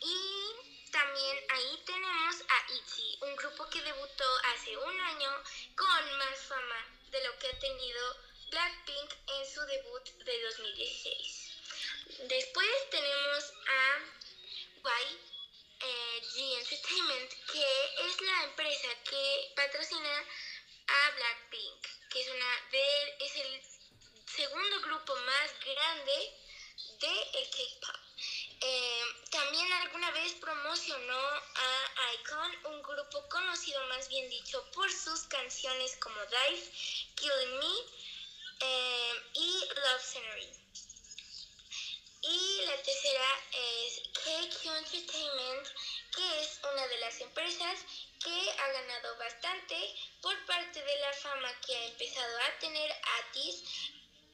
Y 0.00 0.47
también 0.90 1.44
ahí 1.50 1.82
tenemos 1.84 2.36
a 2.48 2.72
ITZY, 2.72 3.18
un 3.22 3.36
grupo 3.36 3.68
que 3.68 3.82
debutó 3.82 4.24
hace 4.52 4.76
un 4.76 5.00
año 5.00 5.30
con 5.76 6.18
más 6.18 6.38
fama 6.48 6.86
de 7.10 7.24
lo 7.24 7.38
que 7.38 7.48
ha 7.48 7.58
tenido 7.58 8.16
Blackpink 8.50 9.12
en 9.26 9.46
su 9.46 9.60
debut 9.66 10.04
de 10.24 10.42
2016. 10.42 11.48
Después 12.28 12.90
tenemos 12.90 13.52
a 13.68 13.98
YG 15.80 16.58
Entertainment, 16.58 17.32
que 17.52 18.08
es 18.08 18.20
la 18.20 18.44
empresa 18.44 18.88
que 19.04 19.52
patrocina 19.56 20.24
a 20.88 21.10
Blackpink, 21.10 21.86
que 22.10 22.20
es, 22.20 22.28
una 22.28 22.68
de, 22.70 23.16
es 23.20 23.36
el 23.36 23.62
segundo 24.26 24.80
grupo 24.80 25.14
más 25.16 25.52
grande 25.60 26.32
de 27.00 27.22
el 27.40 27.50
K-pop. 27.50 28.07
Eh, 28.60 29.02
también 29.30 29.72
alguna 29.72 30.10
vez 30.10 30.32
promocionó 30.34 31.18
a 31.18 32.14
Icon, 32.14 32.72
un 32.72 32.82
grupo 32.82 33.28
conocido 33.28 33.80
más 33.86 34.08
bien 34.08 34.28
dicho 34.28 34.64
por 34.72 34.90
sus 34.90 35.22
canciones 35.24 35.96
como 35.98 36.16
Dive, 36.26 36.72
Killing 37.14 37.58
Me 37.58 37.74
eh, 38.60 39.12
y 39.34 39.60
Love 39.68 40.02
Scenery. 40.02 40.48
Y 42.22 42.62
la 42.66 42.82
tercera 42.82 43.24
es 43.52 44.02
KQ 44.12 44.66
Entertainment, 44.66 45.68
que 46.16 46.40
es 46.40 46.60
una 46.72 46.86
de 46.88 46.98
las 46.98 47.20
empresas 47.20 47.78
que 48.22 48.50
ha 48.50 48.72
ganado 48.72 49.16
bastante 49.18 49.76
por 50.20 50.34
parte 50.46 50.82
de 50.82 50.96
la 51.00 51.12
fama 51.12 51.48
que 51.64 51.76
ha 51.76 51.86
empezado 51.86 52.38
a 52.38 52.58
tener 52.58 52.90
Atis 53.20 53.62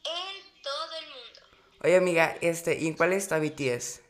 en 0.04 0.62
todo 0.62 0.96
el 0.96 1.06
mundo. 1.08 1.40
Oye 1.82 1.96
amiga, 1.96 2.38
este, 2.40 2.74
¿y 2.74 2.94
cuál 2.96 3.12
BTS? 3.12 3.28
BTS 3.28 4.03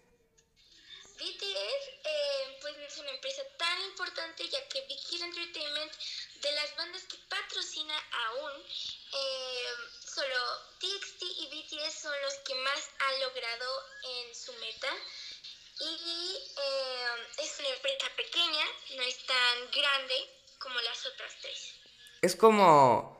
como, 22.44 23.18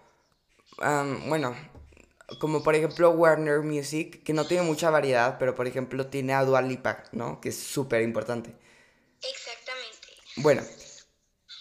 bueno, 0.77 1.57
como 2.39 2.63
por 2.63 2.75
ejemplo 2.75 3.09
Warner 3.09 3.61
Music, 3.61 4.23
que 4.23 4.35
no 4.35 4.47
tiene 4.47 4.65
mucha 4.65 4.91
variedad, 4.91 5.39
pero 5.39 5.55
por 5.55 5.67
ejemplo 5.67 6.09
tiene 6.09 6.35
a 6.35 6.45
Dua 6.45 6.61
Lipa, 6.61 7.05
¿no? 7.13 7.41
Que 7.41 7.49
es 7.49 7.59
súper 7.59 8.03
importante. 8.03 8.55
Exactamente. 9.23 10.09
Bueno, 10.37 10.63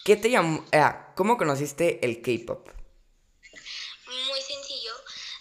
¿qué 0.04 0.16
te 0.16 0.28
llamó, 0.28 0.62
ah, 0.72 1.14
¿cómo 1.16 1.38
conociste 1.38 2.04
el 2.04 2.20
K-Pop? 2.20 2.68
Muy 4.08 4.42
sencillo. 4.42 4.92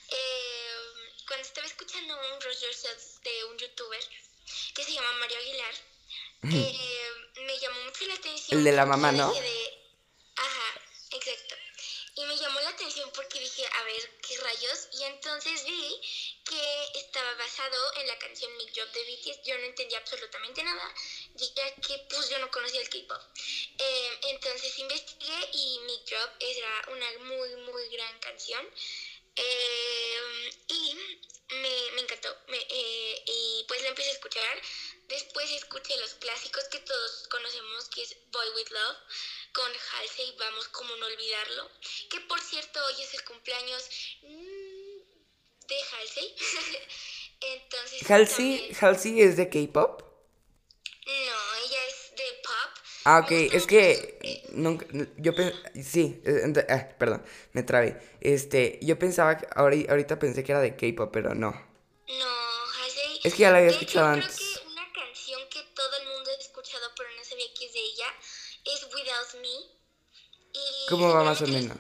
Eh, 0.10 1.26
cuando 1.28 1.46
estaba 1.46 1.68
escuchando 1.68 2.14
un 2.14 2.42
Roger 2.42 2.74
Set 2.74 3.00
de 3.26 3.52
un 3.52 3.58
youtuber 3.58 4.00
que 4.74 4.82
se 4.82 4.94
llama 4.94 5.10
Mario 5.20 5.38
Aguilar, 5.40 5.74
eh, 6.44 6.78
me 7.46 7.60
llamó 7.60 7.84
mucho 7.84 8.06
la 8.08 8.14
atención. 8.14 8.60
El 8.60 8.64
de 8.64 8.72
la 8.72 8.86
mamá, 8.86 9.12
¿no? 9.12 9.34
Entonces 15.46 15.66
vi 15.66 16.02
que 16.46 17.00
estaba 17.00 17.34
basado 17.34 17.94
en 17.96 18.08
la 18.08 18.18
canción 18.18 18.56
Mic 18.56 18.72
Drop 18.74 18.90
de 18.94 19.04
BTS. 19.04 19.44
Yo 19.44 19.58
no 19.58 19.66
entendía 19.66 19.98
absolutamente 19.98 20.64
nada, 20.64 20.94
ya 21.36 21.76
que 21.76 21.98
pues 22.10 22.30
yo 22.30 22.40
no 22.40 22.50
conocía 22.50 22.80
el 22.80 22.90
K-pop. 22.90 23.22
Eh, 23.78 24.20
entonces 24.30 24.80
investigué 24.80 25.50
y 25.52 25.80
Mic 25.80 26.06
Drop 26.06 26.32
era 26.40 26.86
una 26.92 27.12
muy, 27.26 27.56
muy 27.58 27.90
gran 27.90 28.18
canción. 28.20 28.66
Eh, 29.36 30.52
y 30.70 30.96
me, 31.56 31.92
me 31.92 32.02
encantó. 32.02 32.38
Me, 32.48 32.58
eh, 32.58 33.24
y 33.26 33.66
pues 33.68 33.82
la 33.82 33.90
empecé 33.90 34.12
a 34.12 34.14
escuchar. 34.14 34.62
Después 35.08 35.52
escuché 35.52 35.98
los 35.98 36.14
clásicos 36.16 36.64
que 36.70 36.80
todos 36.80 37.28
conocemos, 37.28 37.90
que 37.90 38.04
es 38.04 38.16
Boy 38.32 38.50
With 38.56 38.70
Love, 38.70 38.98
con 39.54 39.72
Halsey, 39.92 40.36
vamos 40.38 40.68
como 40.70 40.96
no 40.96 41.06
olvidarlo. 41.06 41.70
Que 42.10 42.22
por 42.22 42.40
cierto, 42.42 42.84
hoy 42.86 43.02
es 43.02 43.14
el 43.14 43.24
cumpleaños 43.26 43.84
de 45.68 45.76
Halsey. 45.76 46.36
Entonces. 47.42 48.10
¿Halsey, 48.10 48.76
¿Halsey 48.80 49.22
es 49.22 49.38
de 49.38 49.50
K-pop? 49.50 50.02
No, 51.06 51.56
ella 51.66 51.86
es 51.88 52.16
de 52.16 52.24
pop. 52.42 52.84
Ah, 53.06 53.20
ok, 53.20 53.32
es 53.32 53.68
que 53.68 54.42
nunca, 54.54 54.86
yo 55.18 55.34
sí, 55.84 56.22
eh, 56.24 56.66
ah, 56.70 56.90
perdón, 56.98 57.26
me 57.52 57.64
trabé. 57.64 58.00
Este, 58.22 58.80
yo 58.82 58.98
pensaba, 58.98 59.38
que, 59.38 59.48
ahorita 59.56 60.20
pensé 60.20 60.44
que 60.44 60.54
era 60.54 60.62
de 60.62 60.76
K-pop, 60.76 61.10
pero 61.12 61.36
no. 61.36 61.52
No, 61.52 62.26
Halsey. 62.80 63.20
Es 63.24 63.34
que 63.34 63.42
ya 63.42 63.52
la 63.52 63.58
había 63.58 63.72
escuchado 63.72 64.08
antes. 64.08 64.36
Creo 64.36 64.62
que 64.62 64.68
una 64.72 64.94
canción 64.94 65.42
que 65.50 65.64
todo 65.76 65.98
el 65.98 66.08
mundo 66.08 66.32
ha 66.32 66.42
escuchado, 66.42 66.92
pero 66.96 67.10
no 67.18 67.24
sabía 67.26 67.48
que 67.58 67.66
es 67.66 67.74
de 67.74 67.80
ella, 67.80 68.08
es 68.66 68.84
Without 68.86 69.42
Me. 69.42 69.84
Y 70.56 70.88
¿Cómo 70.88 71.14
va 71.14 71.24
más 71.24 71.42
o 71.42 71.48
menos? 71.48 71.78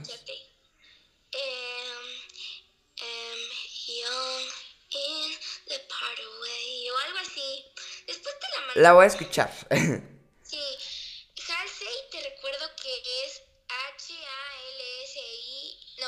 La 8.75 8.94
voy 8.94 9.03
a 9.03 9.08
escuchar. 9.08 9.51
sí, 10.42 10.60
Halsey 11.48 11.88
te 12.12 12.18
recuerdo 12.30 12.65
que 12.82 12.89
es 13.25 13.42
H-A-L-S-I. 13.98 15.34
No, 16.01 16.08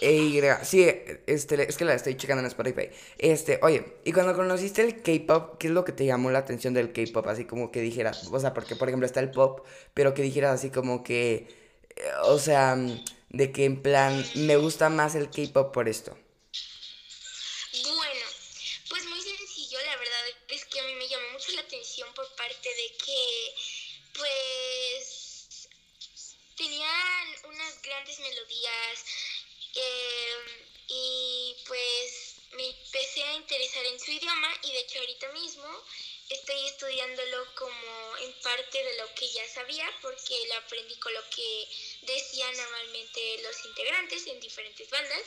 E-Y. 0.00 0.38
E-Y. 0.40 0.64
Sí, 0.64 0.86
este, 1.26 1.68
es 1.68 1.76
que 1.76 1.84
la 1.84 1.94
estoy 1.94 2.16
checando 2.16 2.40
en 2.40 2.46
Spotify. 2.46 2.90
Este, 3.18 3.58
oye, 3.62 3.98
y 4.04 4.12
cuando 4.12 4.34
conociste 4.34 4.82
el 4.82 5.02
K-pop, 5.02 5.58
¿qué 5.58 5.68
es 5.68 5.72
lo 5.72 5.84
que 5.84 5.92
te 5.92 6.06
llamó 6.06 6.30
la 6.30 6.40
atención 6.40 6.74
del 6.74 6.92
K-pop? 6.92 7.26
Así 7.28 7.44
como 7.44 7.70
que 7.70 7.80
dijeras, 7.80 8.28
o 8.30 8.40
sea, 8.40 8.54
porque 8.54 8.76
por 8.76 8.88
ejemplo 8.88 9.06
está 9.06 9.20
el 9.20 9.30
pop, 9.30 9.66
pero 9.94 10.14
que 10.14 10.22
dijeras 10.22 10.54
así 10.54 10.70
como 10.70 11.02
que, 11.02 11.48
eh, 11.96 12.02
o 12.24 12.38
sea, 12.38 12.76
de 13.30 13.52
que 13.52 13.64
en 13.64 13.82
plan, 13.82 14.24
me 14.34 14.56
gusta 14.56 14.88
más 14.88 15.14
el 15.14 15.30
K-pop 15.30 15.72
por 15.72 15.88
esto. 15.88 16.16
Su 34.04 34.12
idioma 34.12 34.48
y 34.62 34.72
de 34.72 34.80
hecho 34.80 34.98
ahorita 34.98 35.32
mismo 35.32 35.64
estoy 36.28 36.66
estudiándolo 36.66 37.38
como 37.54 38.16
en 38.20 38.32
parte 38.42 38.78
de 38.78 38.96
lo 38.98 39.06
que 39.14 39.28
ya 39.32 39.46
sabía 39.48 39.84
porque 40.02 40.34
lo 40.48 40.54
aprendí 40.56 40.94
con 40.96 41.12
lo 41.14 41.22
que 41.34 41.68
decían 42.02 42.52
normalmente 42.56 43.20
los 43.42 43.64
integrantes 43.64 44.26
en 44.26 44.40
diferentes 44.40 44.88
bandas 44.90 45.24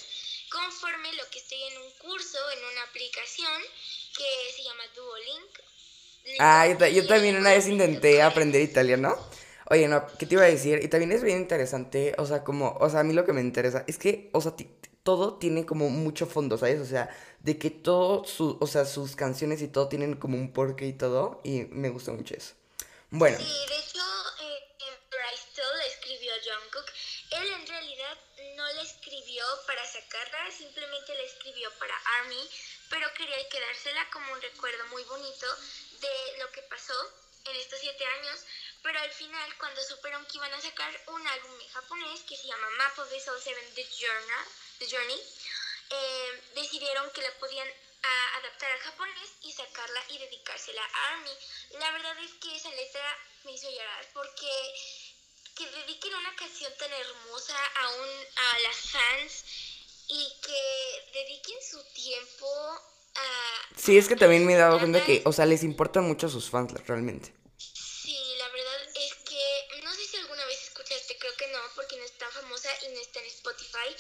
conforme 0.52 1.14
lo 1.14 1.30
que 1.30 1.40
estoy 1.40 1.62
en 1.64 1.78
un 1.82 1.92
curso 1.98 2.38
en 2.52 2.60
una 2.72 2.84
aplicación 2.84 3.62
que 4.16 4.54
se 4.56 4.64
llama 4.64 4.84
Duolink. 4.96 6.40
Ah, 6.40 6.68
yo, 6.68 6.88
yo 6.88 7.08
también 7.08 7.38
una 7.38 7.52
vez 7.52 7.68
intenté 7.68 8.22
aprender 8.22 8.62
italiano. 8.62 9.16
Oye, 9.70 9.88
no, 9.88 10.06
¿qué 10.18 10.26
te 10.26 10.36
iba 10.36 10.44
a 10.44 10.48
decir? 10.48 10.80
Y 10.82 10.88
también 10.88 11.12
es 11.12 11.24
bien 11.24 11.38
interesante, 11.38 12.16
o 12.18 12.26
sea, 12.26 12.44
como, 12.44 12.78
o 12.80 12.90
sea, 12.90 13.02
a 13.02 13.04
mí 13.04 13.14
lo 13.14 13.26
que 13.26 13.34
me 13.34 13.42
interesa 13.42 13.84
es 13.88 13.98
que, 13.98 14.30
o 14.32 14.40
sea, 14.40 14.54
todo 15.08 15.38
tiene 15.40 15.66
como 15.66 15.88
mucho 15.88 16.28
fondo, 16.28 16.58
¿sabes? 16.58 16.82
O 16.82 16.86
sea, 16.86 17.08
de 17.40 17.58
que 17.58 17.70
todo, 17.70 18.26
su, 18.26 18.58
o 18.60 18.68
sea, 18.68 18.84
sus 18.84 19.16
canciones 19.16 19.62
y 19.62 19.70
todo 19.70 19.88
tienen 19.88 20.20
como 20.20 20.36
un 20.36 20.52
porqué 20.52 20.86
y 20.86 20.92
todo, 20.92 21.40
y 21.46 21.64
me 21.72 21.88
gusta 21.88 22.12
mucho 22.12 22.36
eso. 22.36 22.56
Bueno. 23.10 23.38
Sí, 23.38 23.46
de 23.46 23.78
hecho, 23.80 24.04
eh, 24.44 24.76
Bryce 25.08 25.64
la 25.64 25.86
escribió 25.86 26.34
Jungkook. 26.44 26.92
Él 27.40 27.48
en 27.56 27.68
realidad 27.68 28.18
no 28.58 28.66
la 28.74 28.82
escribió 28.82 29.46
para 29.66 29.80
sacarla, 29.86 30.52
simplemente 30.52 31.16
la 31.16 31.24
escribió 31.24 31.72
para 31.80 31.96
ARMY, 32.20 32.44
pero 32.90 33.08
quería 33.16 33.48
quedársela 33.48 34.10
como 34.12 34.34
un 34.34 34.42
recuerdo 34.42 34.88
muy 34.88 35.06
bonito 35.06 35.48
de 36.02 36.40
lo 36.44 36.52
que 36.52 36.64
pasó 36.64 37.00
en 37.46 37.56
estos 37.56 37.80
siete 37.80 38.04
años, 38.20 38.44
pero 38.84 39.00
al 39.00 39.12
final 39.12 39.58
cuando 39.58 39.82
supieron 39.84 40.26
que 40.26 40.36
iban 40.36 40.54
a 40.54 40.60
sacar 40.60 40.92
un 41.08 41.26
álbum 41.26 41.62
en 41.62 41.70
japonés 41.70 42.24
que 42.28 42.36
se 42.36 42.48
llama 42.48 42.68
Map 42.78 43.00
of 43.00 43.10
the 43.10 43.22
Soul 43.22 43.40
7 43.42 43.72
The 43.74 43.88
Journey, 43.88 44.67
The 44.80 44.88
Journey 44.88 45.22
eh, 45.90 46.42
decidieron 46.56 47.10
que 47.12 47.22
la 47.22 47.32
podían 47.40 47.68
a, 47.68 48.38
adaptar 48.40 48.72
al 48.72 48.80
japonés 48.80 49.30
y 49.42 49.52
sacarla 49.52 50.02
y 50.10 50.18
dedicársela 50.18 50.82
a 50.82 51.14
ARMY. 51.14 51.32
La 51.80 51.92
verdad 51.92 52.18
es 52.24 52.32
que 52.42 52.56
esa 52.56 52.70
letra 52.70 53.18
me 53.44 53.54
hizo 53.54 53.70
llorar 53.70 54.08
porque 54.14 54.50
que 55.56 55.66
dediquen 55.66 56.14
una 56.14 56.36
canción 56.36 56.72
tan 56.78 56.92
hermosa 56.94 57.56
a, 57.82 57.90
un, 57.90 58.10
a 58.36 58.60
las 58.60 58.78
fans 58.92 59.44
y 60.08 60.34
que 60.42 61.20
dediquen 61.20 61.58
su 61.64 61.84
tiempo 61.94 62.48
a... 63.16 63.70
Sí, 63.76 63.98
es 63.98 64.08
que 64.08 64.16
también 64.16 64.46
me 64.46 64.54
he 64.54 64.58
dado 64.58 64.78
cuenta 64.78 65.04
que, 65.04 65.24
o 65.26 65.34
sea, 65.34 65.46
les 65.46 65.64
importan 65.64 66.04
mucho 66.04 66.28
a 66.28 66.30
sus 66.30 66.50
fans 66.50 66.74
realmente. 66.86 67.34
Sí, 67.58 68.36
la 68.38 68.48
verdad 68.50 68.82
es 68.96 69.16
que 69.16 69.82
no 69.84 69.92
sé 69.94 70.06
si 70.06 70.18
alguna 70.18 70.46
vez 70.46 70.62
escuchaste, 70.64 71.18
creo 71.18 71.36
que 71.36 71.48
no, 71.48 71.60
porque 71.76 71.98
no 71.98 72.04
es 72.04 72.18
tan 72.18 72.32
famosa 72.32 72.70
y 72.86 72.90
no 72.90 73.00
está 73.02 73.20
en 73.20 73.26
Spotify, 73.26 73.96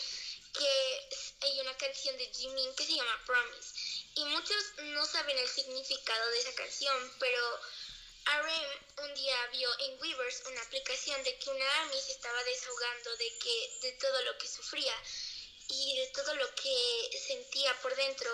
que 0.57 1.09
hay 1.41 1.59
una 1.61 1.77
canción 1.77 2.17
de 2.17 2.27
Jimin 2.33 2.75
que 2.75 2.85
se 2.85 2.93
llama 2.93 3.23
Promise. 3.25 3.73
Y 4.15 4.25
muchos 4.25 4.63
no 4.77 5.05
saben 5.05 5.37
el 5.37 5.47
significado 5.47 6.29
de 6.31 6.39
esa 6.39 6.55
canción, 6.55 7.13
pero 7.19 7.59
RM 8.25 9.03
un 9.05 9.13
día 9.15 9.47
vio 9.53 9.69
en 9.79 10.01
Weavers 10.01 10.43
una 10.47 10.61
aplicación 10.61 11.23
de 11.23 11.37
que 11.37 11.49
una 11.49 11.81
ARMY 11.81 12.01
se 12.01 12.11
estaba 12.11 12.43
desahogando 12.43 13.15
de, 13.17 13.37
que, 13.37 13.77
de 13.81 13.91
todo 13.93 14.21
lo 14.23 14.37
que 14.37 14.47
sufría 14.47 14.93
y 15.69 15.97
de 15.97 16.07
todo 16.07 16.35
lo 16.35 16.55
que 16.55 17.21
sentía 17.25 17.73
por 17.81 17.95
dentro. 17.95 18.29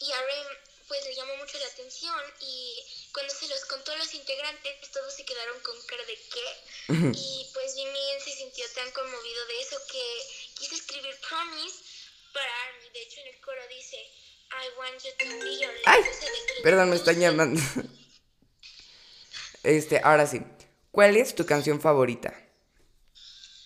Y 0.00 0.12
RM 0.12 0.75
pues 0.88 1.04
le 1.04 1.14
llamó 1.14 1.36
mucho 1.36 1.58
la 1.58 1.66
atención 1.66 2.20
y 2.40 3.08
cuando 3.12 3.34
se 3.34 3.48
los 3.48 3.64
contó 3.64 3.92
a 3.92 3.96
los 3.96 4.14
integrantes 4.14 4.90
todos 4.92 5.14
se 5.14 5.24
quedaron 5.24 5.60
con 5.60 5.74
cara 5.86 6.04
de 6.04 6.18
qué. 6.18 7.12
Y 7.12 7.50
pues 7.52 7.74
Jimin 7.74 8.20
se 8.24 8.32
sintió 8.32 8.64
tan 8.74 8.90
conmovido 8.92 9.46
de 9.46 9.60
eso 9.60 9.76
que 9.90 10.54
quiso 10.58 10.74
escribir 10.74 11.14
Promise 11.28 11.76
para 12.32 12.66
ARMY. 12.66 12.90
De 12.90 13.02
hecho 13.02 13.20
en 13.20 13.28
el 13.28 13.40
coro 13.40 13.60
dice 13.68 13.96
I 14.52 14.78
want 14.78 15.02
you 15.02 15.10
to 15.18 15.44
be 15.44 15.58
your 15.58 15.72
Ay, 15.86 16.02
perdón, 16.62 16.90
me 16.90 16.96
están 16.96 17.18
llamando. 17.20 17.60
Este, 19.62 19.98
ahora 19.98 20.28
sí. 20.28 20.40
¿Cuál 20.92 21.16
es 21.16 21.34
tu 21.34 21.44
canción 21.44 21.80
favorita? 21.80 22.32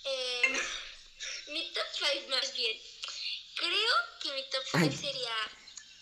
Eh, 0.04 0.42
mi 1.48 1.70
top 1.74 1.84
5 1.92 2.28
más 2.30 2.56
bien. 2.56 2.76
Creo 3.54 3.94
que 4.22 4.32
mi 4.32 4.48
top 4.48 4.62
5 4.72 4.96
sería. 4.96 5.36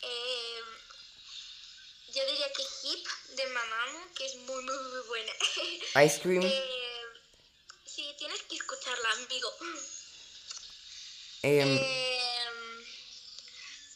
Eh, 0.02 0.61
yo 2.14 2.24
diría 2.26 2.46
que 2.52 2.62
Hip 2.62 3.07
de 3.37 3.46
Mamamoo, 3.48 4.14
que 4.14 4.26
es 4.26 4.37
muy, 4.37 4.62
muy, 4.62 4.74
muy 4.76 5.07
buena. 5.09 5.33
Ice 6.04 6.20
Cream. 6.20 6.42
Eh, 6.44 6.64
sí, 7.87 8.14
tienes 8.18 8.42
que 8.42 8.56
escucharla, 8.56 9.11
amigo. 9.12 9.50
Em, 11.42 11.76
Eh, 11.76 12.18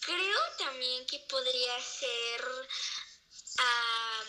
creo 0.01 0.39
también 0.59 1.07
que 1.07 1.19
podría 1.29 1.81
ser. 1.83 2.43
am, 3.59 4.27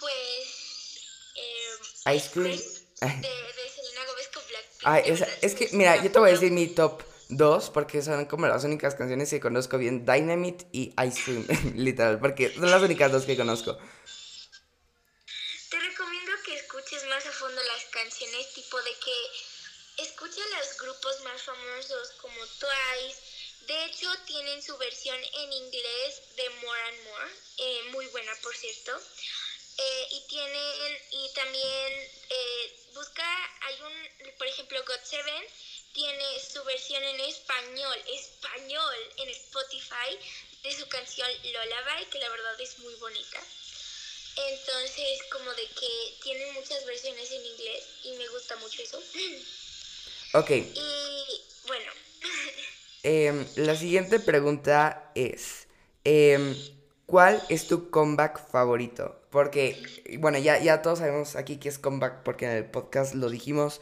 pues. 0.00 0.98
eh, 1.36 2.14
Ice 2.16 2.30
Cream. 2.30 2.56
De, 2.56 3.06
de 3.08 3.70
Selena 3.74 4.04
Gomez 4.06 4.28
con 4.32 4.42
Blackpink. 4.48 4.82
Ay, 4.84 5.10
verdad, 5.10 5.28
es 5.42 5.54
que, 5.54 5.64
es 5.64 5.72
mira, 5.72 6.02
yo 6.02 6.10
te 6.10 6.18
voy 6.18 6.30
a 6.30 6.32
decir 6.32 6.50
mi 6.50 6.66
top 6.68 7.02
2 7.28 7.70
porque 7.70 8.00
son 8.02 8.24
como 8.26 8.46
las 8.46 8.64
únicas 8.64 8.94
canciones 8.94 9.28
que 9.30 9.40
conozco 9.40 9.76
bien, 9.78 10.06
Dynamite 10.06 10.66
y 10.72 10.94
Ice 11.06 11.22
Cream, 11.24 11.46
literal, 11.76 12.18
porque 12.20 12.52
son 12.54 12.70
las 12.70 12.82
únicas 12.82 13.10
dos 13.12 13.24
que 13.24 13.36
conozco. 13.36 13.76
Te 15.70 15.80
recomiendo 15.80 16.32
que 16.44 16.54
escuches 16.54 17.04
más 17.08 17.26
a 17.26 17.32
fondo 17.32 17.60
las 17.62 17.84
canciones, 17.86 18.52
tipo 18.54 18.80
de 18.80 18.90
que 19.04 20.02
escucha 20.16 20.40
los 20.58 20.78
grupos 20.78 21.20
más 21.20 21.42
famosos 21.42 22.10
como 22.22 22.40
Twice, 22.58 23.20
De 23.66 23.84
hecho, 23.84 24.08
tienen 24.24 24.62
su 24.62 24.74
versión 24.78 25.20
en 25.22 25.52
inglés 25.52 26.22
de 26.36 26.48
More 26.48 26.80
and 26.80 27.02
More, 27.04 27.30
eh, 27.58 27.82
muy 27.90 28.06
buena 28.06 28.32
por 28.36 28.56
cierto. 28.56 28.98
Eh, 29.76 30.08
y 30.12 30.20
tienen, 30.28 31.02
y 31.10 31.28
también 31.34 32.10
eh, 32.30 32.76
busca, 32.94 33.26
hay 33.60 33.78
un, 33.82 34.32
por 34.38 34.46
ejemplo, 34.46 34.82
God 34.86 35.00
Seven 35.04 35.44
tiene 35.92 36.40
su 36.40 36.64
versión 36.64 37.02
en 37.04 37.20
español, 37.20 38.02
español 38.06 38.96
en 39.18 39.28
Spotify 39.28 40.18
de 40.62 40.74
su 40.78 40.88
canción 40.88 41.30
Lullaby, 41.42 42.06
que 42.06 42.20
la 42.20 42.30
verdad 42.30 42.58
es 42.58 42.78
muy 42.78 42.94
bonita. 42.94 43.42
Entonces, 44.36 45.20
como 45.30 45.52
de 45.52 45.66
que 45.68 46.14
tienen 46.22 46.54
muchas 46.54 46.86
versiones 46.86 47.30
en 47.32 47.44
inglés 47.44 47.84
y 48.04 48.12
me 48.12 48.28
gusta 48.28 48.56
mucho 48.56 48.80
eso. 48.80 49.02
Ok. 50.36 50.50
Y 50.50 51.42
bueno. 51.66 51.90
Em, 53.02 53.46
la 53.56 53.74
siguiente 53.74 54.20
pregunta 54.20 55.10
es, 55.14 55.66
em, 56.04 56.54
¿cuál 57.06 57.42
es 57.48 57.68
tu 57.68 57.90
comeback 57.90 58.50
favorito? 58.50 59.22
Porque, 59.30 59.80
bueno, 60.18 60.38
ya, 60.38 60.58
ya 60.58 60.82
todos 60.82 60.98
sabemos 60.98 61.36
aquí 61.36 61.58
que 61.58 61.70
es 61.70 61.78
comeback 61.78 62.22
porque 62.22 62.44
en 62.44 62.50
el 62.50 62.70
podcast 62.70 63.14
lo 63.14 63.30
dijimos, 63.30 63.80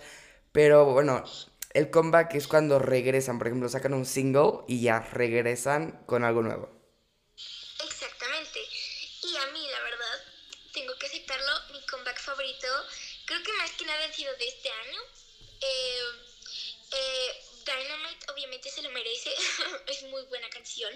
pero 0.52 0.84
bueno, 0.84 1.24
el 1.72 1.90
comeback 1.90 2.34
es 2.34 2.46
cuando 2.46 2.78
regresan, 2.78 3.38
por 3.38 3.48
ejemplo, 3.48 3.68
sacan 3.68 3.94
un 3.94 4.06
single 4.06 4.60
y 4.68 4.80
ya 4.80 5.00
regresan 5.00 6.04
con 6.06 6.22
algo 6.22 6.42
nuevo. 6.42 6.70
Exactamente. 7.84 8.60
Y 9.22 9.36
a 9.36 9.46
mí, 9.52 9.66
la 9.72 9.80
verdad, 9.80 10.20
tengo 10.72 10.92
que 11.00 11.06
aceptarlo, 11.06 11.52
mi 11.72 11.84
comeback 11.86 12.20
favorito, 12.20 12.68
creo 13.24 13.42
que 13.42 13.52
más 13.54 13.72
que 13.72 13.86
nada 13.86 14.04
han 14.04 14.12
sido 14.12 14.32
de 14.36 14.46
este 14.46 14.68
año. 14.70 15.00
Eh, 15.60 16.34
eh, 16.94 17.44
Dynamite 17.64 18.32
obviamente 18.32 18.70
se 18.70 18.82
lo 18.82 18.90
merece, 18.90 19.30
es 19.88 20.02
muy 20.04 20.22
buena 20.26 20.48
canción. 20.64 20.94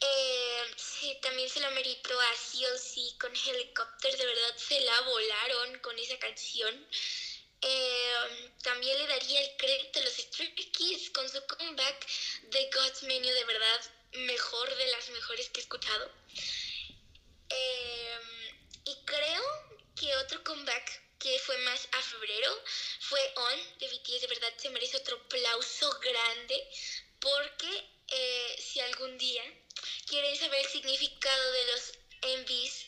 Eh, 0.00 0.62
sí, 0.76 1.16
también 1.22 1.48
se 1.48 1.60
lo 1.60 1.70
merito 1.70 2.20
a 2.20 2.34
CLC 2.34 3.16
con 3.20 3.32
Helicopter, 3.32 4.16
de 4.16 4.26
verdad 4.26 4.56
se 4.56 4.80
la 4.80 5.00
volaron 5.02 5.78
con 5.78 5.96
esa 6.00 6.18
canción. 6.18 6.88
Eh, 7.60 8.50
también 8.64 8.98
le 8.98 9.06
daría 9.06 9.40
el 9.40 9.56
crédito 9.56 10.00
a 10.00 10.02
los 10.02 10.14
Stray 10.14 10.52
Kids 10.52 11.10
con 11.10 11.28
su 11.30 11.40
comeback 11.46 12.06
de 12.50 12.70
God's 12.74 13.04
Menu, 13.04 13.28
de 13.28 13.44
verdad, 13.44 13.80
mejor 14.14 14.74
de 14.74 14.86
las 14.88 15.08
mejores 15.10 15.48
que 15.50 15.60
he 15.60 15.62
escuchado. 15.62 16.10
Eh, 17.50 18.18
y 18.84 18.96
creo 19.04 19.42
que 19.94 20.16
otro 20.16 20.42
comeback 20.42 21.02
que 21.20 21.38
fue 21.38 21.56
más 21.58 21.88
a 21.92 22.02
febrero 22.02 22.50
fue 22.98 23.20
On 23.36 23.78
de 23.78 23.86
BTS, 23.86 24.22
de 24.22 24.26
verdad 24.26 24.52
se 24.56 24.70
merece 24.70 24.96
otro 24.96 25.14
aplauso 25.24 26.00
grande 26.00 26.68
porque 27.22 27.70
eh, 28.08 28.56
si 28.58 28.80
algún 28.80 29.16
día 29.16 29.42
quieren 30.06 30.36
saber 30.36 30.60
el 30.60 30.66
significado 30.66 31.52
de 31.52 31.66
los 31.66 31.92
MVs 32.40 32.86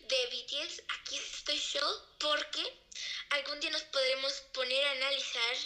de 0.00 0.26
BTS, 0.26 0.82
aquí 0.88 1.16
estoy 1.16 1.58
yo 1.58 2.16
porque 2.18 2.62
algún 3.30 3.60
día 3.60 3.70
nos 3.70 3.82
podremos 3.84 4.32
poner 4.52 4.84
a 4.84 4.90
analizar 4.90 5.56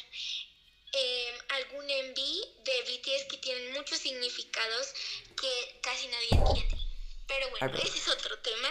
eh, 0.93 1.39
algún 1.49 1.85
MV 1.87 2.15
de 2.65 2.83
BTS 2.83 3.25
que 3.31 3.39
tienen 3.39 3.73
muchos 3.73 3.99
significados 3.99 4.93
que 5.41 5.81
casi 5.83 6.07
nadie 6.09 6.29
entiende. 6.33 6.77
Pero 7.27 7.49
bueno, 7.51 7.79
ese 7.79 7.99
es 7.99 8.09
otro 8.09 8.39
tema. 8.41 8.71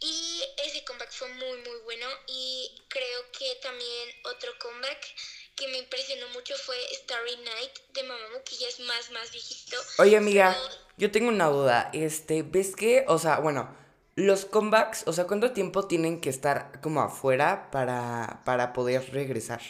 Y 0.00 0.42
ese 0.58 0.84
comeback 0.84 1.10
fue 1.12 1.28
muy, 1.28 1.58
muy 1.58 1.78
bueno. 1.80 2.06
Y 2.28 2.82
creo 2.88 3.32
que 3.32 3.54
también 3.56 4.20
otro 4.24 4.56
comeback 4.58 5.14
que 5.56 5.68
me 5.68 5.78
impresionó 5.78 6.28
mucho 6.28 6.54
fue 6.56 6.76
Starry 6.92 7.36
Night 7.36 7.72
de 7.92 8.02
Mamamoo, 8.02 8.42
que 8.44 8.56
ya 8.56 8.68
es 8.68 8.80
más, 8.80 9.10
más 9.10 9.30
viejito. 9.30 9.76
Oye, 9.98 10.16
amiga, 10.16 10.56
yo 10.96 11.10
tengo 11.10 11.28
una 11.28 11.46
duda. 11.46 11.90
Este, 11.92 12.42
¿ves 12.42 12.74
que, 12.74 13.04
o 13.08 13.18
sea, 13.18 13.38
bueno, 13.38 13.76
los 14.16 14.44
comebacks, 14.44 15.04
o 15.06 15.12
sea, 15.12 15.26
¿cuánto 15.26 15.52
tiempo 15.52 15.86
tienen 15.86 16.20
que 16.20 16.30
estar 16.30 16.80
como 16.80 17.00
afuera 17.00 17.70
para, 17.70 18.42
para 18.44 18.72
poder 18.72 19.12
regresar? 19.12 19.60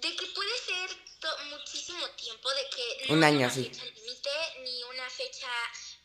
De 0.00 0.14
que 0.14 0.26
puede 0.34 0.58
ser 0.58 0.90
muchísimo 1.50 2.06
tiempo, 2.16 2.48
de 2.50 2.68
que 2.74 3.08
no 3.08 3.14
Un 3.14 3.24
año, 3.24 3.50
sí. 3.50 3.70
límite 3.70 4.30
ni 4.62 4.82
una 4.84 5.08
fecha 5.10 5.48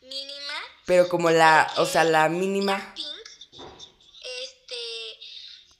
mínima. 0.02 0.54
Pero 0.86 1.08
como 1.08 1.30
la, 1.30 1.72
o 1.76 1.86
sea, 1.86 2.04
la 2.04 2.28
mínima 2.28 2.94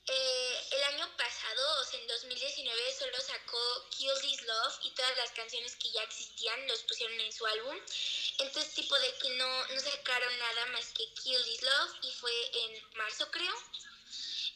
eh, 0.07 0.59
el 0.71 0.83
año 0.95 1.09
pasado, 1.17 1.81
o 1.81 1.85
sea, 1.85 1.99
en 1.99 2.07
2019, 2.07 2.79
solo 2.99 3.17
sacó 3.21 3.59
Kill 3.91 4.11
This 4.21 4.43
Love 4.43 4.75
y 4.83 4.91
todas 4.91 5.17
las 5.17 5.31
canciones 5.31 5.77
que 5.77 5.91
ya 5.91 6.03
existían 6.03 6.67
los 6.69 6.83
pusieron 6.83 7.19
en 7.21 7.33
su 7.33 7.47
álbum. 7.47 7.77
Entonces, 8.55 8.75
tipo 8.75 8.97
de 9.01 9.13
que 9.21 9.31
no, 9.31 9.67
no 9.67 9.81
sacaron 9.81 10.39
nada 10.39 10.67
más 10.67 10.87
que 10.93 11.13
Kill 11.15 11.43
This 11.43 11.63
Love 11.63 11.91
y 12.03 12.13
fue 12.13 12.31
en 12.63 12.97
marzo, 12.97 13.29
creo. 13.33 13.53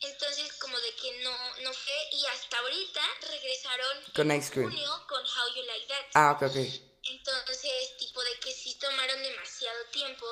Entonces, 0.02 0.52
como 0.61 0.78
de 0.78 0.94
que 0.94 1.18
no, 1.24 1.56
no 1.62 1.72
fue. 1.72 2.08
Y 2.12 2.24
hasta 2.26 2.58
ahorita 2.58 3.00
regresaron 3.28 4.04
con 4.14 4.30
en 4.30 4.48
junio 4.48 5.06
con 5.08 5.20
How 5.20 5.54
You 5.56 5.62
Like 5.64 5.87
That. 5.88 6.06
Ah, 6.14 6.30
ok, 6.30 6.42
ok. 6.42 6.56
Entonces, 7.11 7.96
tipo 7.96 8.22
de 8.22 8.38
que 8.38 8.52
sí 8.52 8.76
tomaron 8.76 9.20
demasiado 9.20 9.84
tiempo, 9.87 10.26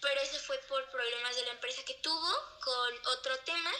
pero 0.00 0.20
eso 0.20 0.40
fue 0.40 0.58
por 0.66 0.90
problemas 0.90 1.36
de 1.36 1.44
la 1.44 1.52
empresa 1.52 1.84
que 1.84 1.94
tuvo 2.02 2.36
con 2.64 3.06
otro 3.18 3.38
tema 3.44 3.70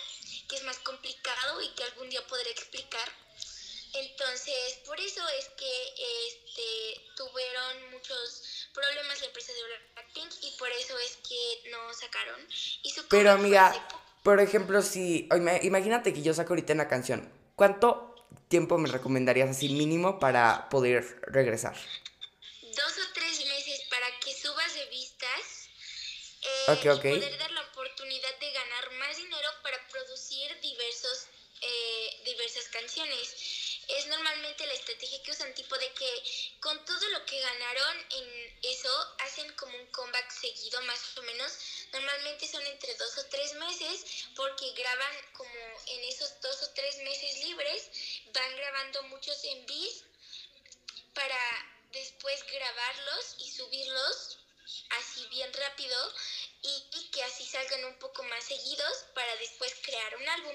que 0.49 0.55
es 0.55 0.63
más 0.63 0.79
complicado 0.79 1.61
y 1.63 1.69
que 1.71 1.83
algún 1.83 2.09
día 2.11 2.25
podré 2.29 2.53
explicar. 2.53 3.22
Entonces, 3.95 4.81
por 4.87 4.99
eso 5.01 5.23
es 5.39 5.49
que 5.57 5.95
este, 6.29 7.01
tuvieron 7.17 7.91
muchos 7.91 8.69
problemas 8.73 9.21
la 9.21 9.27
empresa 9.27 9.53
de 9.53 9.61
Blackpink 9.95 10.33
y 10.43 10.57
por 10.59 10.71
eso 10.71 10.99
es 10.99 11.19
que 11.29 11.71
no 11.71 11.93
sacaron. 11.93 12.41
Y 12.83 12.95
pero 13.11 13.33
amiga, 13.33 13.75
por 14.23 14.41
ejemplo, 14.41 14.83
si 14.83 15.29
imagínate 15.63 16.15
que 16.15 16.23
yo 16.23 16.33
saco 16.33 16.53
ahorita 16.55 16.73
una 16.73 16.89
canción, 16.89 17.31
¿cuánto 17.55 18.15
tiempo 18.49 18.79
me 18.79 18.89
recomendarías 18.89 19.51
así 19.51 19.69
mínimo 19.69 20.19
para 20.19 20.69
poder 20.71 21.21
regresar? 21.27 21.77
dos 22.75 22.93
o 22.99 23.13
tres 23.13 23.45
meses 23.47 23.83
para 23.91 24.09
que 24.21 24.35
subas 24.35 24.75
de 24.75 24.87
vistas 24.87 25.69
eh, 26.43 26.81
y 26.83 26.87
poder 26.87 27.39
dar 27.39 27.51
la 27.53 27.63
oportunidad 27.63 28.39
de 28.41 28.53
ganar 28.53 28.93
más 28.93 29.17
dinero 29.17 29.49
para 29.63 29.79
producir 29.89 30.59
diversos, 30.61 31.27
eh, 31.61 32.23
diversas 32.25 32.69
canciones. 32.69 33.35
Es 33.99 34.07
normalmente 34.07 34.67
la 34.67 34.73
estrategia 34.73 35.23
que 35.23 35.31
usan, 35.31 35.53
tipo 35.55 35.77
de 35.77 35.93
que 35.93 36.23
con 36.61 36.85
todo 36.85 37.09
lo 37.11 37.25
que 37.27 37.39
ganaron 37.41 37.97
en 38.11 38.59
eso, 38.63 39.17
hacen 39.19 39.53
como 39.55 39.77
un 39.77 39.87
comeback 39.87 40.31
seguido, 40.31 40.81
más 40.83 41.19
o 41.19 41.23
menos. 41.23 41.53
Normalmente 41.93 42.49
son 42.49 42.67
entre 42.67 42.95
dos 42.95 43.19
o 43.19 43.27
tres 43.27 43.55
meses, 43.55 44.27
porque 44.35 44.73
graban 44.73 45.15
como 45.35 45.61
en 45.87 46.05
esos 46.05 46.41
dos 46.41 46.63
o 46.63 46.71
tres 46.71 46.97
meses 46.99 47.45
libres, 47.45 47.91
van 48.33 48.57
grabando 48.57 49.03
muchos 49.05 49.45
envíos 49.45 50.05
para 51.15 51.39
después 51.93 52.43
grabarlos 52.47 53.37
y 53.41 53.51
subirlos 53.51 54.39
así 54.99 55.27
bien 55.29 55.53
rápido 55.53 55.97
y, 56.63 57.11
que 57.11 57.23
así 57.25 57.45
salgan 57.45 57.85
un 57.85 57.95
poco 57.99 58.23
más 58.23 58.43
seguidos 58.45 59.05
para 59.15 59.37
después 59.37 59.75
crear 59.83 60.17
un 60.17 60.29
álbum. 60.29 60.55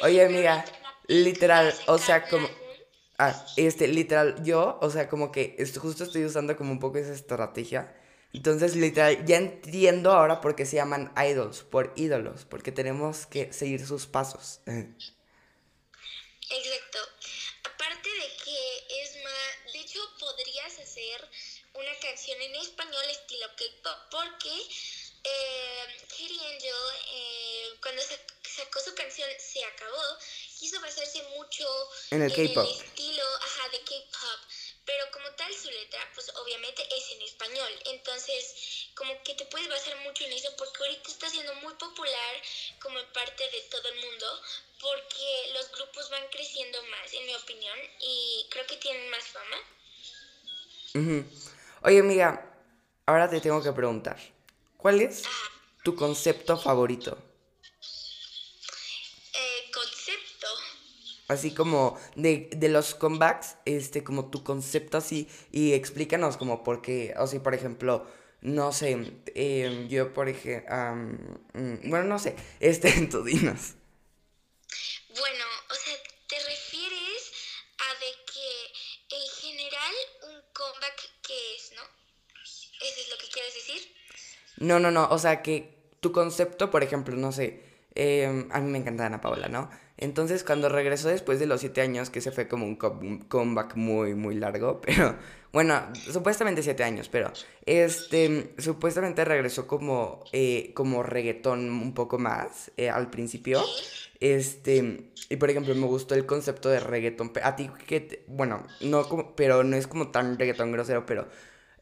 Oye, 0.00 0.24
amiga, 0.24 0.64
literal, 1.06 1.78
o 1.86 1.98
sea, 1.98 2.26
como... 2.28 2.48
Ah, 3.18 3.44
este, 3.56 3.88
literal, 3.88 4.44
yo, 4.44 4.78
o 4.80 4.90
sea, 4.90 5.08
como 5.08 5.32
que 5.32 5.56
justo 5.80 6.04
estoy 6.04 6.24
usando 6.24 6.56
como 6.56 6.70
un 6.70 6.78
poco 6.78 6.98
esa 6.98 7.12
estrategia. 7.12 7.92
Entonces, 8.32 8.76
literal, 8.76 9.24
ya 9.26 9.38
entiendo 9.38 10.12
ahora 10.12 10.40
por 10.40 10.54
qué 10.54 10.66
se 10.66 10.76
llaman 10.76 11.12
idols, 11.16 11.62
por 11.62 11.92
ídolos, 11.96 12.44
porque 12.44 12.70
tenemos 12.70 13.26
que 13.26 13.52
seguir 13.52 13.84
sus 13.84 14.06
pasos. 14.06 14.60
Exacto. 14.66 16.98
Aparte 17.64 18.08
de 18.08 18.36
que 18.44 19.02
es 19.02 19.16
más, 19.24 19.72
de 19.72 19.80
hecho 19.80 19.98
podrías 20.20 20.78
hacer 20.78 21.28
una 21.74 21.94
canción 22.00 22.40
en 22.40 22.54
español 22.54 23.02
estilo 23.10 23.46
K-pop 23.56 23.98
porque 24.10 24.62
eh, 25.24 25.84
Angel 26.10 26.70
eh, 27.12 27.68
cuando 27.82 28.02
sacó 28.02 28.80
su 28.80 28.94
canción 28.94 29.28
Se 29.38 29.64
Acabó 29.64 30.18
quiso 30.58 30.80
basarse 30.80 31.22
mucho 31.36 31.64
en 32.10 32.22
el, 32.22 32.32
estilo 32.32 33.24
de 33.72 33.80
K-pop 33.84 34.40
pero 34.84 35.04
como 35.12 35.30
tal 35.36 35.52
su 35.54 35.70
letra 35.70 36.00
pues 36.14 36.30
obviamente 36.36 36.82
es 36.96 37.10
en 37.12 37.22
español 37.22 37.72
entonces 37.86 38.88
como 38.94 39.22
que 39.22 39.34
te 39.34 39.44
puedes 39.46 39.68
basar 39.68 39.96
mucho 39.98 40.24
en 40.24 40.32
eso 40.32 40.48
porque 40.56 40.78
ahorita 40.80 41.10
está 41.10 41.28
siendo 41.30 41.54
muy 41.56 41.74
popular 41.74 42.42
como 42.80 42.98
parte 43.12 43.44
de 43.50 43.60
todo 43.70 43.88
el 43.88 44.00
mundo 44.00 44.26
porque 44.80 45.52
los 45.54 45.70
grupos 45.72 46.10
van 46.10 46.22
creciendo 46.30 46.78
más, 46.90 47.12
en 47.12 47.26
mi 47.26 47.34
opinión, 47.34 47.76
y 48.00 48.46
creo 48.50 48.66
que 48.66 48.76
tienen 48.76 49.10
más 49.10 49.24
fama. 49.24 49.56
Oye, 51.82 52.00
amiga, 52.00 52.56
ahora 53.06 53.28
te 53.28 53.40
tengo 53.40 53.62
que 53.62 53.72
preguntar, 53.72 54.18
¿cuál 54.76 55.00
es 55.00 55.24
tu 55.82 55.94
concepto 55.94 56.56
favorito? 56.56 57.18
Así 61.28 61.52
como 61.54 61.98
de, 62.16 62.48
de, 62.56 62.68
los 62.68 62.94
comebacks, 62.94 63.56
este, 63.66 64.02
como 64.02 64.30
tu 64.30 64.42
concepto 64.42 64.96
así, 64.96 65.28
y 65.52 65.74
explícanos 65.74 66.36
como 66.36 66.64
por 66.64 66.82
qué, 66.82 67.14
o 67.18 67.26
sea, 67.26 67.42
por 67.42 67.54
ejemplo, 67.54 68.06
no 68.40 68.72
sé, 68.72 69.22
em, 69.34 69.88
yo 69.88 70.12
por 70.14 70.28
ejemplo, 70.28 70.94
mm, 71.54 71.90
bueno, 71.90 72.04
no 72.04 72.18
sé, 72.18 72.34
este, 72.60 72.90
tú 73.10 73.22
dinos. 73.22 73.74
Bueno, 75.18 75.44
o 75.70 75.74
sea, 75.74 75.94
te 76.28 76.36
refieres 76.36 77.32
a 77.78 77.94
de 78.00 78.12
que 78.32 79.16
en 79.16 79.28
general 79.40 79.94
un 80.28 80.42
comeback 80.52 81.10
que 81.22 81.56
es, 81.56 81.72
¿no? 81.76 81.82
¿Eso 82.80 83.00
es 83.00 83.10
lo 83.10 83.18
que 83.18 83.28
quieres 83.32 83.54
decir? 83.54 83.94
No, 84.58 84.78
no, 84.78 84.90
no, 84.90 85.08
o 85.10 85.18
sea, 85.18 85.42
que 85.42 85.92
tu 86.00 86.12
concepto, 86.12 86.70
por 86.70 86.82
ejemplo, 86.82 87.16
no 87.16 87.32
sé, 87.32 87.62
em, 87.94 88.48
a 88.52 88.60
mí 88.60 88.70
me 88.70 88.78
encanta 88.78 89.06
Ana 89.06 89.20
Paula, 89.20 89.48
¿no? 89.48 89.68
Entonces, 89.98 90.44
cuando 90.44 90.68
regresó 90.68 91.08
después 91.08 91.40
de 91.40 91.46
los 91.46 91.60
siete 91.60 91.80
años, 91.80 92.08
que 92.08 92.20
se 92.20 92.30
fue 92.30 92.46
como 92.46 92.66
un, 92.66 92.76
comeback 92.76 93.74
muy, 93.74 94.14
muy 94.14 94.36
largo, 94.36 94.80
pero 94.84 95.16
bueno, 95.52 95.80
supuestamente 96.10 96.62
siete 96.62 96.84
años, 96.84 97.08
pero 97.08 97.32
este, 97.66 98.54
supuestamente 98.58 99.24
regresó 99.24 99.66
como, 99.66 100.24
eh, 100.32 100.72
como 100.74 101.02
reggaetón 101.02 101.70
un 101.70 101.94
poco 101.94 102.18
más 102.18 102.70
eh, 102.76 102.90
al 102.90 103.10
principio. 103.10 103.62
Este, 104.20 105.10
y 105.28 105.36
por 105.36 105.50
ejemplo, 105.50 105.74
me 105.74 105.86
gustó 105.86 106.14
el 106.14 106.26
concepto 106.26 106.68
de 106.68 106.80
reggaetón. 106.80 107.32
A 107.42 107.56
ti, 107.56 107.68
que, 107.86 108.24
bueno, 108.28 108.64
no 108.80 109.08
como, 109.08 109.34
pero 109.34 109.64
no 109.64 109.76
es 109.76 109.88
como 109.88 110.10
tan 110.10 110.38
reggaetón 110.38 110.70
grosero, 110.72 111.06
pero 111.06 111.28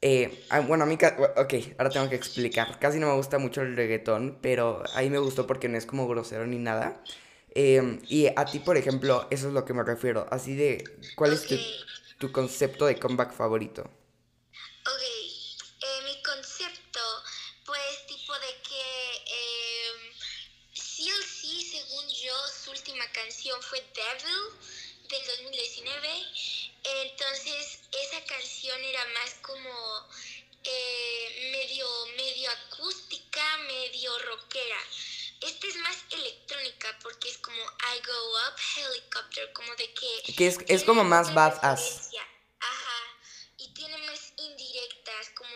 eh, 0.00 0.44
ah, 0.50 0.60
bueno, 0.60 0.84
a 0.84 0.86
mí, 0.86 0.94
ok, 0.94 1.54
ahora 1.78 1.90
tengo 1.90 2.08
que 2.08 2.16
explicar. 2.16 2.78
Casi 2.78 2.98
no 2.98 3.08
me 3.08 3.14
gusta 3.14 3.38
mucho 3.38 3.62
el 3.62 3.76
reggaetón, 3.76 4.38
pero 4.40 4.82
ahí 4.94 5.10
me 5.10 5.18
gustó 5.18 5.46
porque 5.46 5.68
no 5.68 5.76
es 5.76 5.86
como 5.86 6.08
grosero 6.08 6.46
ni 6.46 6.58
nada. 6.58 7.02
Em, 7.58 8.02
y 8.06 8.26
a 8.26 8.44
ti, 8.44 8.58
por 8.58 8.76
ejemplo, 8.76 9.26
eso 9.30 9.48
es 9.48 9.54
lo 9.54 9.64
que 9.64 9.72
me 9.72 9.82
refiero. 9.82 10.26
Así 10.30 10.54
de, 10.54 10.84
¿cuál 11.14 11.32
es 11.32 11.46
tu, 12.18 12.30
concepto 12.30 12.84
de 12.84 12.98
comeback 12.98 13.32
favorito? 13.32 13.82
Ok, 13.82 15.02
eh, 15.02 16.00
mi 16.04 16.22
concepto, 16.22 17.00
pues 17.64 18.06
tipo 18.06 18.34
de 18.34 18.52
que 18.68 18.84
eh, 19.26 20.12
sí 20.74 21.10
o 21.10 21.22
sí, 21.22 21.64
según 21.64 22.06
yo, 22.08 22.34
su 22.62 22.70
última 22.72 23.04
canción 23.12 23.60
fue 23.62 23.80
Devil 23.94 25.08
del 25.08 25.26
2019 25.26 26.08
entonces 27.02 27.80
esa 27.90 28.24
canción 28.26 28.80
era 28.84 29.04
más 29.06 29.34
como 29.42 30.08
eh, 30.62 31.50
medio, 31.52 31.86
medio 32.16 32.50
acústica, 32.50 33.56
medio 33.58 34.16
rockera. 34.20 34.78
Esta 35.40 35.66
es 35.66 35.76
más 35.76 35.96
electrónica 36.10 36.98
porque 37.02 37.28
es 37.28 37.38
como 37.38 37.60
I 37.96 38.06
Go 38.06 38.12
Up 38.12 38.56
Helicopter, 38.76 39.52
como 39.52 39.70
de 39.76 39.92
que... 39.94 40.34
Que 40.34 40.46
es, 40.46 40.58
es 40.68 40.84
como 40.84 41.04
más 41.04 41.32
badass. 41.34 42.10
Ajá, 42.60 43.00
y 43.58 43.72
tiene 43.72 43.96
más 44.06 44.32
indirectas, 44.36 45.30
como 45.34 45.50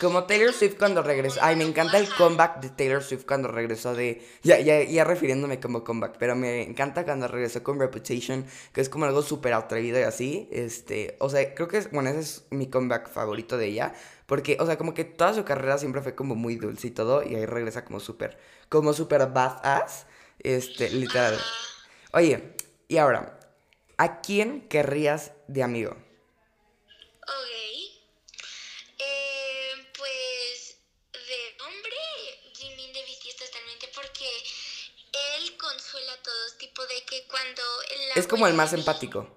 como 0.00 0.24
Taylor 0.24 0.52
Swift 0.52 0.76
cuando 0.76 1.02
regresó. 1.02 1.38
Ay, 1.40 1.54
me 1.56 1.64
encanta 1.64 1.98
el 1.98 2.08
comeback 2.08 2.60
de 2.60 2.68
Taylor 2.70 3.02
Swift 3.02 3.24
cuando 3.26 3.48
regresó 3.48 3.94
de. 3.94 4.26
Ya, 4.42 4.58
ya, 4.58 4.82
ya 4.82 5.04
refiriéndome 5.04 5.60
como 5.60 5.84
comeback. 5.84 6.16
Pero 6.18 6.34
me 6.34 6.62
encanta 6.62 7.04
cuando 7.04 7.28
regresó 7.28 7.62
con 7.62 7.78
Reputation. 7.78 8.44
Que 8.72 8.80
es 8.80 8.88
como 8.88 9.04
algo 9.04 9.22
súper 9.22 9.54
atrevido 9.54 10.00
y 10.00 10.02
así. 10.02 10.48
Este. 10.50 11.16
O 11.20 11.30
sea, 11.30 11.54
creo 11.54 11.68
que 11.68 11.78
es. 11.78 11.90
Bueno, 11.92 12.10
ese 12.10 12.20
es 12.20 12.44
mi 12.50 12.68
comeback 12.68 13.08
favorito 13.08 13.56
de 13.56 13.66
ella. 13.66 13.94
Porque, 14.26 14.56
o 14.60 14.66
sea, 14.66 14.76
como 14.76 14.94
que 14.94 15.04
toda 15.04 15.32
su 15.32 15.44
carrera 15.44 15.78
siempre 15.78 16.02
fue 16.02 16.14
como 16.14 16.34
muy 16.34 16.56
dulce 16.56 16.88
y 16.88 16.90
todo. 16.90 17.22
Y 17.22 17.36
ahí 17.36 17.46
regresa 17.46 17.84
como 17.84 18.00
súper. 18.00 18.36
Como 18.68 18.92
súper 18.92 19.26
badass. 19.28 20.06
Este, 20.38 20.90
literal. 20.90 21.40
Oye, 22.12 22.54
y 22.88 22.96
ahora. 22.98 23.38
¿A 23.96 24.20
quién 24.22 24.68
querrías 24.68 25.30
de 25.46 25.62
amigo? 25.62 25.96
de 36.86 37.04
que 37.04 37.24
cuando... 37.26 37.62
es 38.14 38.26
como 38.26 38.46
el 38.46 38.54
más 38.54 38.72
empático. 38.72 39.28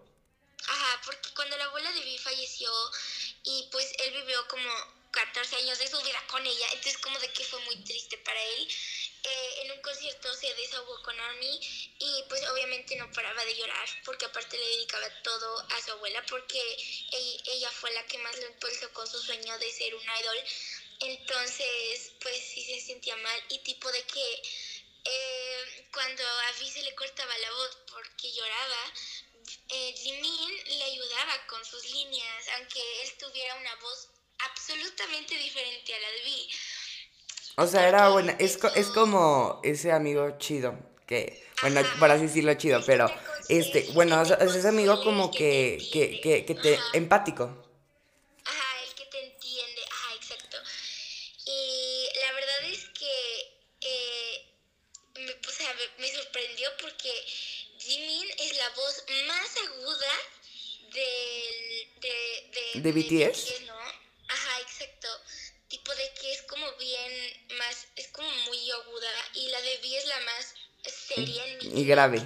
Ajá, 0.68 1.02
porque 1.06 1.30
cuando 1.36 1.58
la 1.58 1.66
abuela 1.66 1.92
de 1.92 2.02
Vi 2.02 2.18
falleció 2.18 2.70
y 3.44 3.68
pues 3.72 3.94
él 4.00 4.14
vivió 4.14 4.48
como 4.48 4.70
14 5.12 5.56
años 5.58 5.80
de 5.80 5.88
su 5.88 5.98
vida 6.02 6.22
con 6.30 6.46
ella, 6.46 6.66
entonces 6.74 6.98
como 6.98 7.18
de 7.20 7.32
que 7.32 7.44
fue 7.44 7.60
muy 7.66 7.76
triste 7.84 8.18
para 8.18 8.42
él. 8.42 8.68
Eh, 9.24 9.62
en 9.64 9.72
un 9.72 9.82
concierto 9.82 10.34
se 10.34 10.54
desahogó 10.54 11.02
con 11.04 11.20
Army 11.20 11.60
y 12.00 12.24
pues 12.30 12.48
obviamente 12.50 12.96
no 12.98 13.12
paraba 13.12 13.37
de 13.48 13.56
llorar 13.56 13.90
porque 14.06 14.26
aparte 14.26 14.58
le 14.58 14.68
dedicaba 14.68 15.10
todo 15.24 15.60
a 15.60 15.82
su 15.82 15.92
abuela 15.92 16.24
porque 16.30 16.62
ella, 17.12 17.72
fue 17.72 17.92
la 17.92 18.04
que 18.06 18.18
más 18.20 18.38
lo 18.38 18.48
impulsó 18.48 18.92
con 18.94 19.08
su 19.08 19.20
sueño 19.22 19.58
de 19.58 19.72
ser 19.72 19.96
un 19.96 20.02
idol. 20.02 20.38
Entonces 21.00 22.12
pues 22.22 22.38
sí 22.38 22.64
se 22.64 22.82
sentía 22.82 23.16
mal 23.16 23.44
y 23.50 23.60
tipo 23.60 23.92
de 23.92 24.04
que 24.04 24.42
eh, 25.06 25.88
cuando 25.94 26.24
a 26.24 26.52
Vi 26.60 26.70
se 26.70 26.84
le 26.84 26.94
cortaba 26.96 27.38
la 27.38 27.52
voz 27.52 27.78
porque 27.92 28.32
lloraba, 28.34 28.94
eh, 29.70 29.94
Jimin 29.96 30.78
le 30.78 30.84
ayudaba 30.84 31.48
con 31.48 31.64
sus 31.64 31.84
líneas, 31.92 32.46
aunque 32.58 32.80
él 33.04 33.14
tuviera 33.18 33.56
una 33.56 33.76
voz 33.76 34.10
absolutamente 34.40 35.38
diferente 35.38 35.96
a 35.96 36.00
la 36.00 36.12
de 36.12 36.22
Vi. 36.22 36.50
O 37.60 37.66
sea, 37.66 37.88
era 37.88 38.10
buena, 38.10 38.36
es, 38.40 38.60
es 38.76 38.88
como 38.90 39.62
ese 39.64 39.92
amigo 39.92 40.38
chido, 40.38 40.78
que, 41.08 41.44
bueno, 41.62 41.82
para 42.00 42.14
así 42.14 42.24
decirlo 42.28 42.54
chido, 42.54 42.82
pero, 42.86 43.10
este, 43.50 43.88
bueno, 43.94 44.22
es 44.22 44.32
ese 44.32 44.68
amigo 44.68 45.04
como 45.04 45.32
que, 45.32 45.78
que, 45.92 46.20
que, 46.22 46.46
que 46.46 46.56
te, 46.56 46.80
empático. 46.94 47.68
de, 62.82 62.92
BTS. 62.92 63.62
¿no? 63.66 63.74
Ajá, 63.76 64.62
exacto. 64.62 65.08
Tipo 65.68 65.94
de 65.96 66.14
que 66.20 66.34
es 66.34 66.42
como 66.44 66.72
bien 66.78 67.48
más, 67.58 67.88
es 67.96 68.08
como 68.10 68.30
muy 68.46 68.72
aguda 68.72 69.12
y 69.34 69.50
la 69.50 69.62
de 69.62 69.78
V 69.78 69.98
es 69.98 70.06
la 70.06 70.20
más 70.22 70.54
seria 71.08 71.46
en 71.46 71.74
mi 71.74 71.82
Y 71.82 71.86
grave. 71.86 72.26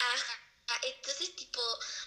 Ajá, 0.00 0.40
entonces 0.82 1.34
tipo, 1.36 1.60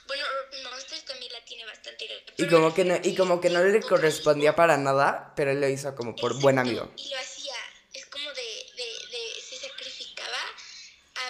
bueno, 0.08 0.26
Monsters 0.64 1.06
también 1.06 1.32
la 1.32 1.44
tiene 1.46 1.66
bastante. 1.66 2.08
Y 2.38 2.48
como 2.48 2.74
que 2.74 2.86
no, 2.86 3.00
y 3.04 3.16
como 3.16 3.40
que 3.40 3.50
no 3.50 3.64
le 3.64 3.82
correspondía 3.82 4.56
para 4.56 4.78
nada, 4.78 5.34
pero 5.36 5.52
él 5.52 5.62
lo 5.62 5.68
hizo 5.68 5.96
como 5.96 6.16
por 6.16 6.40
buen 6.40 6.60
amigo. 6.60 6.92
Y 6.98 7.10
lo 7.10 7.20
hacía, 7.20 7.56
es 7.94 8.06
como 8.08 8.30
de, 8.30 8.72
de, 8.76 9.18
de, 9.18 9.42
se 9.42 9.58
sacrificaba, 9.58 10.40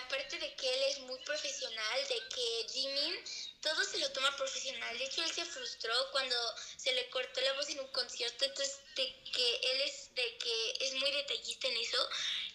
aparte 0.06 0.40
de 0.40 0.56
que 0.56 0.74
él 0.74 0.82
es 0.90 1.00
muy 1.00 1.20
profesional, 1.26 2.00
de 2.08 2.36
que 2.36 2.74
Jimin 2.74 3.16
todo 3.64 3.82
se 3.84 3.98
lo 3.98 4.12
toma 4.12 4.36
profesional. 4.36 4.98
De 4.98 5.06
hecho, 5.06 5.24
él 5.24 5.32
se 5.32 5.46
frustró 5.46 5.94
cuando 6.12 6.36
se 6.76 6.94
le 6.94 7.10
cortó 7.10 7.40
la 7.42 7.54
voz 7.54 7.70
en 7.70 7.80
un 7.80 7.88
concierto. 7.88 8.44
Entonces, 8.44 8.82
de 8.96 9.24
que 9.32 9.56
él 9.56 9.82
es, 9.82 10.14
de 10.14 10.38
que 10.38 10.86
es 10.86 10.94
muy 10.96 11.10
detallista 11.12 11.68
en 11.70 11.78
eso. 11.78 12.10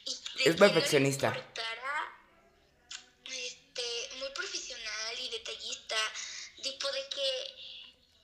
Y 0.05 0.49
es 0.49 0.57
perfeccionista. 0.57 1.35
este, 3.25 4.17
muy 4.17 4.29
profesional 4.31 5.19
y 5.19 5.31
detallista. 5.31 5.97
Tipo 6.63 6.93
de 6.93 7.09
que 7.09 7.55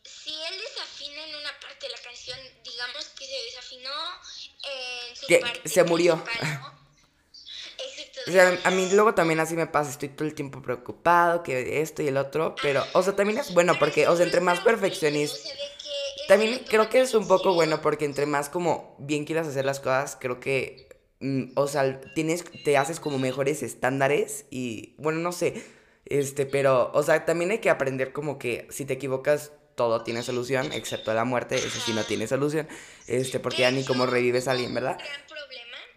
si 0.04 0.34
él 0.34 0.58
desafina 0.58 1.24
en 1.24 1.36
una 1.36 1.58
parte 1.60 1.86
de 1.86 1.92
la 1.92 2.02
canción, 2.02 2.38
digamos 2.62 3.06
que 3.10 3.26
se 3.26 3.44
desafinó 3.44 4.20
parte 5.28 5.68
se 5.68 5.84
murió. 5.84 6.22
O 8.26 8.30
sea, 8.30 8.58
a 8.64 8.70
mí 8.70 8.88
luego 8.92 9.14
también 9.14 9.40
así 9.40 9.54
me 9.54 9.66
pasa, 9.66 9.90
estoy 9.90 10.08
todo 10.08 10.26
el 10.26 10.34
tiempo 10.34 10.62
preocupado, 10.62 11.42
que 11.42 11.82
esto 11.82 12.02
y 12.02 12.08
el 12.08 12.16
otro, 12.16 12.54
pero, 12.62 12.82
o 12.94 13.02
sea, 13.02 13.14
también 13.14 13.38
es 13.38 13.52
bueno 13.52 13.74
porque, 13.78 14.08
o 14.08 14.16
sea, 14.16 14.24
entre 14.24 14.40
más 14.40 14.60
perfeccionista, 14.60 15.50
también 16.26 16.60
creo 16.68 16.88
que 16.88 17.00
es 17.00 17.14
un 17.14 17.28
poco 17.28 17.52
bueno 17.52 17.82
porque 17.82 18.06
entre 18.06 18.24
más 18.24 18.48
como 18.48 18.96
bien 18.98 19.26
quieras 19.26 19.46
hacer 19.46 19.66
las 19.66 19.80
cosas, 19.80 20.16
creo 20.18 20.40
que, 20.40 20.88
mm, 21.20 21.52
o 21.54 21.66
sea, 21.66 22.00
tienes, 22.14 22.44
te 22.64 22.78
haces 22.78 22.98
como 22.98 23.18
mejores 23.18 23.62
estándares 23.62 24.46
y, 24.50 24.94
bueno, 24.96 25.18
no 25.20 25.32
sé, 25.32 25.62
este, 26.06 26.46
pero, 26.46 26.90
o 26.94 27.02
sea, 27.02 27.26
también 27.26 27.50
hay 27.50 27.58
que 27.58 27.70
aprender 27.70 28.12
como 28.12 28.38
que 28.38 28.66
si 28.70 28.87
te 28.87 28.94
equivocas, 28.94 29.52
todo 29.74 30.02
tiene 30.02 30.22
solución, 30.22 30.72
excepto 30.72 31.12
la 31.14 31.24
muerte, 31.24 31.56
eso 31.56 31.80
sí 31.80 31.92
no 31.92 32.04
tiene 32.04 32.26
solución, 32.26 32.68
este, 33.06 33.40
porque 33.40 33.62
ya 33.62 33.70
ni 33.70 33.84
como 33.84 34.06
revives 34.06 34.48
a 34.48 34.52
alguien, 34.52 34.74
¿verdad? 34.74 34.98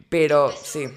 Pero, 0.10 0.52
sí. 0.63 0.88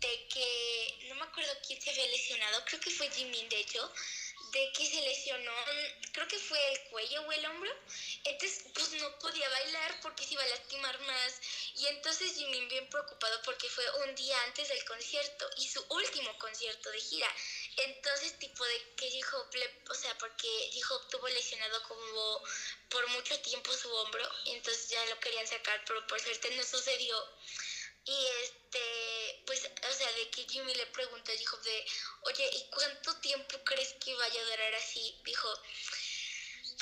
de 0.00 0.28
que 0.28 1.06
no 1.08 1.14
me 1.16 1.24
acuerdo 1.24 1.52
quién 1.66 1.80
se 1.80 1.90
había 1.90 2.06
lesionado, 2.06 2.64
creo 2.64 2.80
que 2.80 2.90
fue 2.90 3.10
Jimin 3.10 3.48
de 3.48 3.60
hecho, 3.60 3.92
de 4.52 4.72
que 4.72 4.86
se 4.86 5.00
lesionó, 5.02 5.52
creo 6.12 6.26
que 6.26 6.38
fue 6.38 6.58
el 6.72 6.80
cuello 6.90 7.22
o 7.22 7.32
el 7.32 7.46
hombro, 7.46 7.70
entonces 8.24 8.64
pues 8.74 8.92
no 8.94 9.18
podía 9.18 9.48
bailar 9.48 10.00
porque 10.02 10.24
se 10.24 10.34
iba 10.34 10.42
a 10.42 10.48
lastimar 10.48 10.98
más 11.02 11.40
y 11.80 11.86
entonces 11.86 12.34
Jimin 12.34 12.68
bien 12.68 12.86
preocupado 12.90 13.40
porque 13.42 13.66
fue 13.70 13.84
un 14.04 14.14
día 14.14 14.42
antes 14.42 14.68
del 14.68 14.84
concierto 14.84 15.48
y 15.56 15.66
su 15.66 15.82
último 15.88 16.36
concierto 16.38 16.90
de 16.90 17.00
gira, 17.00 17.34
entonces 17.76 18.38
tipo 18.38 18.62
de 18.66 18.94
que 18.96 19.08
dijo, 19.10 19.48
o 19.88 19.94
sea, 19.94 20.16
porque 20.18 20.70
dijo 20.74 21.00
tuvo 21.08 21.26
lesionado 21.28 21.82
como 21.84 22.42
por 22.90 23.08
mucho 23.08 23.40
tiempo 23.40 23.72
su 23.72 23.90
hombro, 23.90 24.28
entonces 24.44 24.90
ya 24.90 25.04
lo 25.06 25.18
querían 25.20 25.46
sacar, 25.46 25.82
pero 25.86 26.06
por 26.06 26.20
suerte 26.20 26.50
no 26.54 26.62
sucedió. 26.64 27.16
Y 28.04 28.26
este, 28.42 29.42
pues, 29.46 29.70
o 29.88 29.92
sea, 29.92 30.12
de 30.12 30.30
que 30.30 30.46
Jimmy 30.48 30.74
le 30.74 30.86
preguntó, 30.86 31.32
dijo 31.32 31.56
de, 31.58 31.86
oye, 32.22 32.50
¿y 32.52 32.70
cuánto 32.70 33.14
tiempo 33.20 33.58
crees 33.64 33.94
que 34.04 34.14
vaya 34.14 34.40
a 34.40 34.44
durar 34.44 34.74
así? 34.74 35.18
Dijo, 35.24 35.48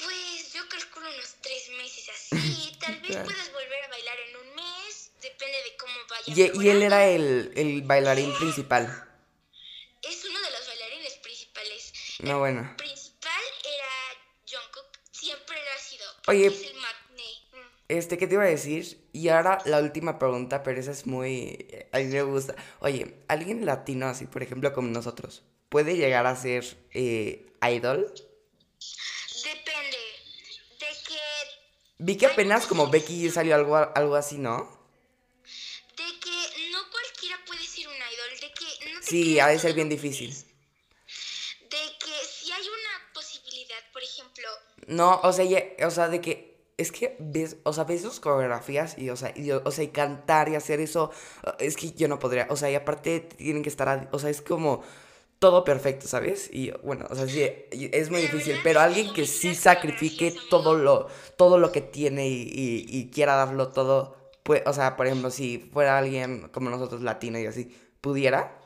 pues 0.03 0.53
yo 0.53 0.69
calculo 0.69 1.09
unos 1.09 1.37
tres 1.41 1.69
meses 1.77 2.09
así, 2.09 2.77
tal 2.81 3.01
vez 3.01 3.17
puedas 3.17 3.53
volver 3.53 3.85
a 3.85 3.89
bailar 3.89 4.17
en 4.29 4.37
un 4.37 4.55
mes, 4.55 5.13
depende 5.21 5.57
de 5.57 5.77
cómo 5.77 5.95
vaya. 6.11 6.53
Y, 6.55 6.65
y 6.65 6.69
él 6.71 6.83
era 6.83 7.07
el, 7.07 7.53
el 7.57 7.83
bailarín 7.83 8.35
principal. 8.39 8.87
Es 10.03 10.25
uno 10.25 10.41
de 10.41 10.51
los 10.51 10.67
bailarines 10.67 11.15
principales. 11.19 11.93
No, 12.21 12.39
bueno. 12.39 12.61
El 12.71 12.77
principal 12.77 13.43
era 13.65 14.21
Jungkook, 14.47 14.99
siempre 15.11 15.57
lo 15.57 15.71
ha 15.71 15.79
sido. 15.79 16.05
Oye, 16.29 16.47
es 16.47 16.63
el 16.63 16.79
este, 17.89 18.19
¿qué 18.19 18.27
te 18.27 18.35
iba 18.35 18.43
a 18.45 18.49
decir? 18.49 19.09
Y 19.15 19.29
ahora 19.29 19.59
la 19.65 19.81
última 19.81 20.19
pregunta, 20.19 20.63
pero 20.63 20.79
esa 20.79 20.91
es 20.91 21.07
muy... 21.07 21.67
A 21.91 21.99
mí 21.99 22.05
me 22.05 22.23
gusta. 22.23 22.55
Oye, 22.81 23.15
¿alguien 23.29 23.65
latino 23.65 24.07
así, 24.07 24.27
por 24.27 24.43
ejemplo, 24.43 24.75
como 24.75 24.89
nosotros, 24.89 25.43
puede 25.71 25.97
llegar 25.97 26.27
a 26.27 26.37
ser 26.37 26.65
eh, 26.93 27.47
idol? 27.63 28.13
Depende. 29.43 29.97
De 30.79 30.87
que... 31.07 31.19
Vi 31.99 32.17
que 32.17 32.27
apenas 32.27 32.67
como 32.67 32.89
Becky 32.89 33.29
salió 33.31 33.55
algo, 33.55 33.77
algo 33.77 34.15
así, 34.15 34.39
¿no? 34.39 34.69
De 35.97 36.05
que 36.21 36.71
no 36.71 36.79
cualquiera 36.91 37.37
puede 37.45 37.65
ser 37.65 37.89
un 37.89 37.95
idol, 37.95 38.41
de 38.41 38.53
que... 38.53 38.95
No 38.95 39.03
sí, 39.03 39.41
ha 39.41 39.49
de 39.49 39.59
ser 39.59 39.75
bien 39.75 39.89
difícil. 39.89 40.31
De 40.31 41.77
que 41.99 42.27
si 42.31 42.53
hay 42.53 42.63
una 42.63 43.13
posibilidad, 43.13 43.93
por 43.93 44.03
ejemplo... 44.03 44.49
No, 44.87 45.21
o 45.23 45.33
sea, 45.33 45.45
o 45.85 45.91
sea, 45.91 46.09
de 46.09 46.21
que 46.21 46.59
es 46.77 46.93
que 46.93 47.17
ves, 47.19 47.57
o 47.65 47.73
sea, 47.73 47.83
ves 47.83 48.03
sus 48.03 48.21
coreografías 48.21 48.97
y, 48.97 49.11
o 49.11 49.17
sea, 49.17 49.33
y, 49.35 49.51
o 49.51 49.71
sea, 49.73 49.83
y 49.83 49.89
cantar 49.89 50.49
y 50.49 50.55
hacer 50.55 50.79
eso, 50.79 51.11
es 51.59 51.77
que 51.77 51.91
yo 51.91 52.07
no 52.07 52.21
podría, 52.21 52.47
o 52.51 52.57
sea, 52.57 52.71
y 52.71 52.77
aparte 52.77 53.19
tienen 53.19 53.65
que 53.65 53.69
estar, 53.69 54.09
o 54.13 54.19
sea, 54.21 54.31
es 54.31 54.41
como 54.41 54.85
todo 55.39 55.65
perfecto, 55.65 56.09
¿sabes? 56.09 56.51
Y 56.53 56.71
bueno, 56.83 57.07
o 57.11 57.15
sea, 57.15 57.29
sí, 57.29 57.43
es 57.71 58.11
muy 58.11 58.21
difícil, 58.23 58.59
pero 58.63 58.81
alguien 58.81 59.13
que 59.13 59.27
sí 59.27 59.55
sacrifique 59.55 60.35
todo 60.51 60.75
lo, 60.75 61.09
todo 61.37 61.59
lo 61.59 61.71
que 61.71 61.81
tiene 61.81 62.29
y, 62.29 62.85
y, 62.89 63.11
quiera 63.11 63.37
darlo 63.37 63.69
todo, 63.69 64.33
pues, 64.43 64.63
o 64.67 64.73
sea, 64.73 64.97
por 64.97 65.07
ejemplo, 65.07 65.31
si 65.31 65.59
fuera 65.73 65.99
alguien 65.99 66.49
como 66.49 66.71
nosotros, 66.71 67.03
latino 67.03 67.39
y 67.39 67.47
así, 67.47 67.65
¿pudiera? 68.01 68.59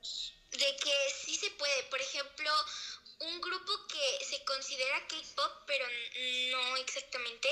De 0.00 0.58
que 0.58 0.94
sí 1.14 1.34
se 1.36 1.50
puede, 1.50 1.82
por 1.90 2.00
ejemplo, 2.00 2.50
un 3.20 3.40
grupo 3.40 3.72
que 3.88 4.24
se 4.24 4.42
considera 4.44 5.06
K-pop, 5.08 5.52
pero 5.66 5.84
no 6.50 6.76
exactamente, 6.76 7.48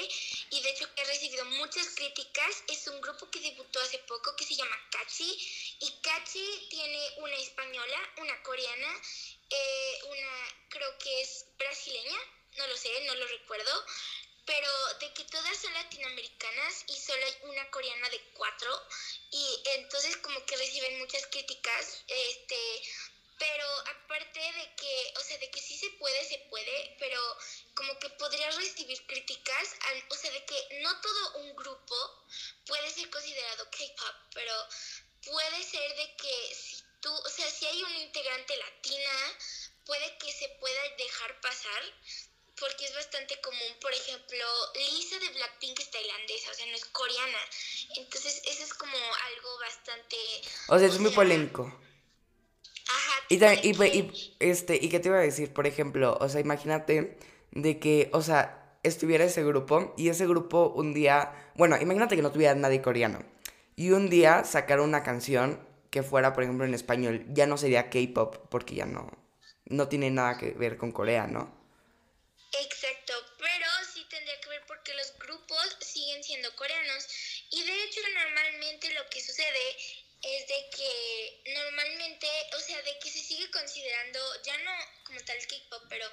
y 0.52 0.60
de 0.60 0.70
hecho 0.70 0.86
ha 0.98 1.04
recibido 1.04 1.44
muchas 1.46 1.88
críticas, 1.94 2.62
es 2.68 2.86
un 2.86 3.00
grupo 3.00 3.30
que 3.30 3.40
debutó 3.40 3.80
hace 3.80 3.98
poco 4.00 4.36
que 4.36 4.44
se 4.44 4.54
llama 4.54 4.76
Kachi, 4.90 5.76
y 5.80 5.90
Kachi 6.02 6.66
tiene 6.68 7.14
una 7.16 7.36
española, 7.36 8.12
una 8.18 8.42
coreana, 8.42 9.02
eh, 9.48 10.00
una 10.04 10.66
creo 10.68 10.98
que 10.98 11.22
es 11.22 11.46
brasileña, 11.56 12.18
no 12.58 12.66
lo 12.66 12.76
sé, 12.76 12.90
no 13.06 13.14
lo 13.14 13.26
recuerdo, 13.28 13.86
pero 14.44 14.68
de 15.00 15.12
que 15.14 15.24
todas 15.24 15.56
son 15.56 15.72
latinoamericanas 15.72 16.84
y 16.88 16.96
solo 16.98 17.24
hay 17.24 17.34
una 17.44 17.70
coreana 17.70 18.10
de 18.10 18.20
cuatro 18.34 18.88
y 19.30 19.62
entonces 19.76 20.18
como 20.18 20.44
que 20.44 20.56
reciben 20.56 20.98
muchas 20.98 21.26
críticas 21.28 22.04
este 22.08 22.82
pero 23.42 23.66
aparte 23.96 24.38
de 24.38 24.74
que, 24.76 25.14
o 25.18 25.20
sea, 25.20 25.36
de 25.38 25.50
que 25.50 25.60
sí 25.60 25.76
se 25.76 25.90
puede, 25.98 26.24
se 26.24 26.38
puede, 26.48 26.96
pero 27.00 27.20
como 27.74 27.98
que 27.98 28.08
podría 28.10 28.48
recibir 28.52 29.04
críticas, 29.08 29.74
o 30.08 30.14
sea, 30.14 30.30
de 30.30 30.44
que 30.44 30.80
no 30.82 31.00
todo 31.00 31.38
un 31.38 31.56
grupo 31.56 31.96
puede 32.64 32.88
ser 32.90 33.10
considerado 33.10 33.68
K-pop, 33.68 34.14
pero 34.32 34.54
puede 35.26 35.60
ser 35.64 35.96
de 35.96 36.16
que 36.16 36.54
si 36.54 36.84
tú, 37.00 37.12
o 37.12 37.28
sea, 37.28 37.50
si 37.50 37.66
hay 37.66 37.82
una 37.82 37.98
integrante 37.98 38.56
latina, 38.58 39.10
puede 39.86 40.16
que 40.18 40.32
se 40.32 40.48
pueda 40.60 40.82
dejar 40.96 41.40
pasar, 41.40 41.82
porque 42.60 42.84
es 42.84 42.94
bastante 42.94 43.40
común, 43.40 43.76
por 43.80 43.92
ejemplo, 43.92 44.46
Lisa 44.74 45.18
de 45.18 45.30
Blackpink 45.30 45.80
es 45.80 45.90
tailandesa, 45.90 46.52
o 46.52 46.54
sea, 46.54 46.66
no 46.66 46.76
es 46.76 46.84
coreana. 46.84 47.40
Entonces, 47.96 48.40
eso 48.44 48.62
es 48.62 48.74
como 48.74 48.96
algo 48.96 49.58
bastante... 49.58 50.16
O 50.68 50.78
sea, 50.78 50.86
es 50.86 51.00
muy 51.00 51.10
polémico. 51.10 51.76
Y, 53.28 53.42
y, 53.42 54.34
este, 54.40 54.78
¿y 54.80 54.88
qué 54.88 55.00
te 55.00 55.08
iba 55.08 55.18
a 55.18 55.22
decir? 55.22 55.52
Por 55.52 55.66
ejemplo, 55.66 56.18
o 56.20 56.28
sea, 56.28 56.40
imagínate 56.40 57.16
de 57.52 57.78
que, 57.78 58.10
o 58.12 58.22
sea, 58.22 58.76
estuviera 58.82 59.24
ese 59.24 59.44
grupo 59.44 59.94
y 59.96 60.08
ese 60.08 60.26
grupo 60.26 60.72
un 60.74 60.92
día, 60.92 61.32
bueno, 61.54 61.76
imagínate 61.80 62.16
que 62.16 62.22
no 62.22 62.32
tuviera 62.32 62.54
nadie 62.54 62.82
coreano 62.82 63.24
y 63.76 63.90
un 63.90 64.10
día 64.10 64.44
sacara 64.44 64.82
una 64.82 65.02
canción 65.02 65.66
que 65.90 66.02
fuera, 66.02 66.32
por 66.32 66.42
ejemplo, 66.42 66.64
en 66.64 66.74
español, 66.74 67.24
ya 67.28 67.46
no 67.46 67.56
sería 67.56 67.90
K-pop 67.90 68.36
porque 68.50 68.74
ya 68.74 68.86
no, 68.86 69.10
no 69.66 69.88
tiene 69.88 70.10
nada 70.10 70.38
que 70.38 70.50
ver 70.52 70.76
con 70.76 70.92
Corea, 70.92 71.26
¿no? 71.26 71.54
Exacto, 72.52 73.14
pero 73.38 73.66
sí 73.92 74.04
tendría 74.10 74.40
que 74.40 74.48
ver 74.50 74.62
porque 74.66 74.94
los 74.94 75.14
grupos 75.18 75.76
siguen 75.80 76.22
siendo 76.22 76.54
coreanos 76.56 77.08
y 77.50 77.62
de 77.62 77.84
hecho 77.84 78.00
normalmente 78.14 78.92
lo 78.94 79.08
que 79.10 79.20
sucede 79.20 79.76
es 80.22 80.46
de 80.46 80.70
que 80.70 81.42
normalmente, 81.52 82.28
o 82.56 82.60
sea, 82.60 82.80
de 82.82 82.98
que 83.00 83.10
se 83.10 83.20
sigue 83.20 83.50
considerando, 83.50 84.42
ya 84.42 84.56
no 84.58 84.72
como 85.04 85.20
tal 85.24 85.38
K-pop, 85.46 85.82
pero 85.88 86.08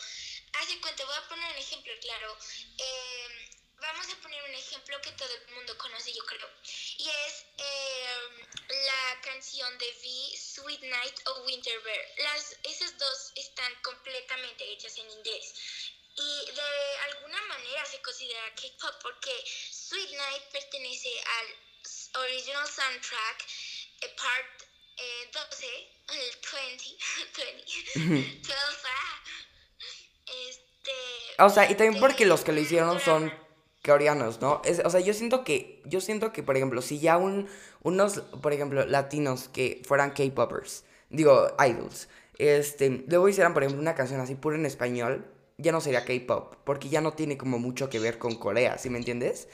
hace 0.54 0.82
cuenta, 0.82 1.06
voy 1.06 1.15
a 1.15 1.28
poner 1.28 1.52
un 1.52 1.58
ejemplo 1.58 1.93
claro. 2.02 2.38
Em, 2.78 3.50
vamos 3.78 4.08
a 4.12 4.22
poner 4.22 4.43
un 4.43 4.56
ejemplo 4.56 5.00
que 5.02 5.12
todo 5.12 5.34
el 5.34 5.54
mundo 5.54 5.78
conoce, 5.78 6.12
yo 6.12 6.26
creo. 6.26 6.50
Y 6.98 7.08
es 7.08 7.45
em, 7.58 8.48
la 8.86 9.22
canción 9.22 9.78
de 9.78 9.88
V, 9.88 10.38
Sweet 10.38 10.82
Night 10.82 11.19
o 11.28 11.41
Winter 11.43 11.80
Bear. 11.82 12.06
Las, 12.17 12.58
esas 12.63 12.98
dos 12.98 13.32
están 13.36 13.74
completamente 13.84 14.72
hechas 14.72 14.98
en 14.98 15.10
inglés. 15.10 15.54
Y 16.15 16.52
de 16.52 16.98
alguna 17.12 17.41
manera 17.43 17.86
se 17.86 18.02
considera 18.02 18.56
K-pop 18.56 18.95
porque 19.04 19.32
Sweet 19.72 20.12
Night 20.12 20.43
pertenece 20.52 21.13
al 21.22 21.69
original 22.24 22.67
soundtrack 22.67 23.45
part 24.16 24.46
eh, 24.98 25.30
12, 25.34 25.66
el 26.10 26.32
20, 26.54 28.06
20, 28.08 28.48
12, 28.48 28.56
este... 30.50 30.92
O 31.40 31.50
sea, 31.50 31.70
y 31.70 31.76
también 31.76 32.00
porque 32.00 32.26
los 32.26 32.44
que 32.44 32.52
lo 32.52 32.60
hicieron 32.60 33.00
son 33.00 33.32
coreanos, 33.84 34.42
¿no? 34.42 34.62
Es, 34.66 34.82
o 34.84 34.90
sea, 34.90 35.00
yo 35.00 35.14
siento 35.14 35.44
que, 35.44 35.82
yo 35.86 36.02
siento 36.02 36.34
que, 36.34 36.44
por 36.44 36.58
ejemplo, 36.58 36.82
si 36.82 37.00
ya 37.00 37.18
un, 37.18 37.48
unos, 37.82 38.20
por 38.42 38.54
ejemplo, 38.54 38.86
latinos 38.86 39.48
que 39.50 39.82
fueran 39.86 40.12
K-popers, 40.12 40.84
digo, 41.10 41.56
idols, 41.66 42.10
este, 42.38 43.06
luego 43.08 43.30
hicieran, 43.30 43.54
por 43.54 43.64
ejemplo, 43.64 43.82
una 43.82 43.96
canción 43.96 44.20
así 44.20 44.36
pura 44.36 44.58
en 44.58 44.66
español, 44.66 45.26
ya 45.58 45.72
no 45.72 45.82
sería 45.82 46.06
K-pop, 46.06 46.56
porque 46.64 46.90
ya 46.90 47.02
no 47.02 47.14
tiene 47.14 47.38
como 47.38 47.60
mucho 47.60 47.90
que 47.90 48.00
ver 48.00 48.18
con 48.18 48.36
Corea, 48.36 48.78
¿sí 48.78 48.90
me 48.90 48.98
entiendes? 48.98 49.48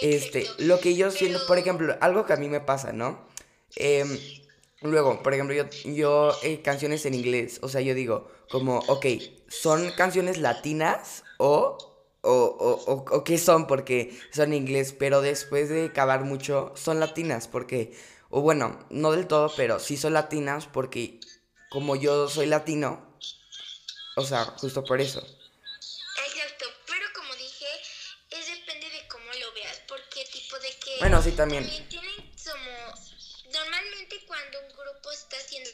Este, 0.00 0.46
lo 0.58 0.80
que 0.80 0.94
yo 0.94 1.10
siento, 1.10 1.40
por 1.46 1.58
ejemplo, 1.58 1.96
algo 2.00 2.24
que 2.24 2.32
a 2.32 2.36
mí 2.36 2.48
me 2.48 2.60
pasa, 2.60 2.92
¿no? 2.92 3.28
Em, 3.76 4.18
luego, 4.82 5.22
por 5.22 5.34
ejemplo, 5.34 5.54
yo, 5.54 5.64
yo 5.84 6.36
eh, 6.42 6.62
canciones 6.62 7.06
en 7.06 7.14
inglés, 7.14 7.58
o 7.62 7.68
sea, 7.68 7.80
yo 7.80 7.94
digo, 7.94 8.30
como, 8.50 8.78
ok, 8.88 9.06
¿son 9.48 9.90
canciones 9.92 10.38
latinas 10.38 11.24
o, 11.38 11.78
o, 12.22 12.32
o, 12.32 12.92
o, 12.94 13.24
qué 13.24 13.38
son? 13.38 13.66
Porque 13.66 14.18
son 14.32 14.52
inglés, 14.52 14.94
pero 14.98 15.20
después 15.22 15.68
de 15.68 15.92
cavar 15.92 16.24
mucho, 16.24 16.72
son 16.76 17.00
latinas, 17.00 17.48
porque, 17.48 17.96
o 18.28 18.40
bueno, 18.40 18.86
no 18.90 19.12
del 19.12 19.26
todo, 19.26 19.52
pero 19.56 19.78
sí 19.78 19.96
son 19.96 20.14
latinas 20.14 20.66
porque 20.66 21.20
como 21.70 21.94
yo 21.94 22.28
soy 22.28 22.46
latino, 22.46 23.16
o 24.16 24.24
sea, 24.24 24.44
justo 24.44 24.84
por 24.84 25.00
eso. 25.00 25.20
Exacto, 25.20 26.66
pero 26.86 27.06
como 27.14 27.34
dije, 27.36 27.66
es 28.30 28.46
depende 28.46 28.90
de 28.90 29.08
cómo 29.08 29.26
lo 29.26 29.54
veas, 29.54 29.80
porque 29.88 30.24
tipo 30.32 30.58
de 30.58 30.70
que... 30.84 30.98
Bueno, 30.98 31.22
sí, 31.22 31.32
también. 31.32 31.64
También 31.64 31.88
tienen 31.88 32.32
como 32.44 32.70
normalmente 33.52 34.24
cuando 34.26 34.60
un 34.60 34.68
grupo 34.68 35.10
está 35.12 35.36
siendo 35.40 35.70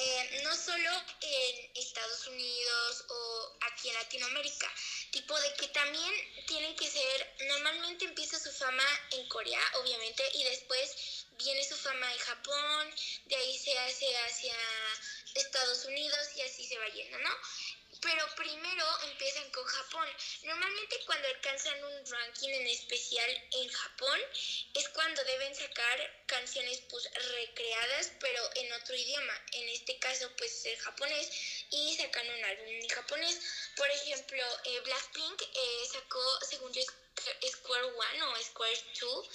eh, 0.00 0.40
no 0.44 0.54
solo 0.56 0.90
en 1.20 1.70
Estados 1.74 2.26
Unidos 2.28 3.04
o 3.08 3.56
aquí 3.62 3.88
en 3.88 3.94
Latinoamérica, 3.94 4.72
tipo 5.10 5.38
de 5.40 5.54
que 5.54 5.68
también 5.68 6.14
tienen 6.46 6.74
que 6.76 6.88
ser, 6.88 7.34
normalmente 7.48 8.04
empieza 8.04 8.38
su 8.38 8.52
fama 8.52 8.84
en 9.10 9.28
Corea, 9.28 9.60
obviamente, 9.82 10.22
y 10.34 10.44
después 10.44 11.26
viene 11.32 11.64
su 11.64 11.76
fama 11.76 12.12
en 12.12 12.18
Japón, 12.18 12.94
de 13.26 13.36
ahí 13.36 13.58
se 13.58 13.76
hace 13.78 14.16
hacia 14.18 14.54
Estados 15.34 15.84
Unidos 15.84 16.28
y 16.36 16.40
así 16.42 16.66
se 16.66 16.78
va 16.78 16.86
yendo, 16.88 17.18
¿no? 17.18 17.30
Pero 18.00 18.34
primero 18.36 18.84
empiezan 19.10 19.50
con 19.50 19.64
Japón. 19.64 20.08
Normalmente 20.44 21.00
cuando 21.06 21.28
alcanzan 21.28 21.82
un 21.84 22.06
ranking 22.06 22.48
en 22.48 22.66
especial 22.68 23.30
en 23.52 23.68
Japón 23.68 24.20
es 24.74 24.88
cuando 24.90 25.24
deben 25.24 25.54
sacar 25.54 26.24
canciones 26.26 26.82
pues 26.90 27.10
recreadas 27.14 28.12
pero 28.20 28.42
en 28.56 28.72
otro 28.72 28.94
idioma. 28.94 29.34
En 29.52 29.68
este 29.70 29.98
caso 29.98 30.30
pues 30.36 30.64
el 30.66 30.78
japonés 30.78 31.30
y 31.70 31.96
sacan 31.96 32.28
un 32.28 32.44
álbum 32.44 32.66
en 32.68 32.88
japonés. 32.88 33.40
Por 33.76 33.90
ejemplo, 33.90 34.42
eh, 34.64 34.80
Blackpink 34.80 35.42
eh, 35.42 35.88
sacó, 35.92 36.40
según 36.48 36.72
yo, 36.72 36.82
Square 37.46 37.84
One 37.84 38.22
o 38.22 38.42
Square 38.42 38.78
Two, 38.98 39.28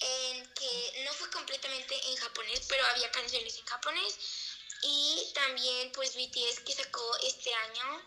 en 0.00 0.52
que 0.54 1.04
no 1.04 1.12
fue 1.14 1.30
completamente 1.30 1.94
en 2.08 2.16
japonés, 2.16 2.60
pero 2.68 2.84
había 2.86 3.10
canciones 3.10 3.56
en 3.56 3.64
japonés. 3.64 4.18
Y 4.82 5.30
también 5.34 5.92
pues 5.92 6.14
BTS 6.14 6.60
que 6.60 6.74
sacó 6.74 7.16
este 7.22 7.54
año 7.54 8.02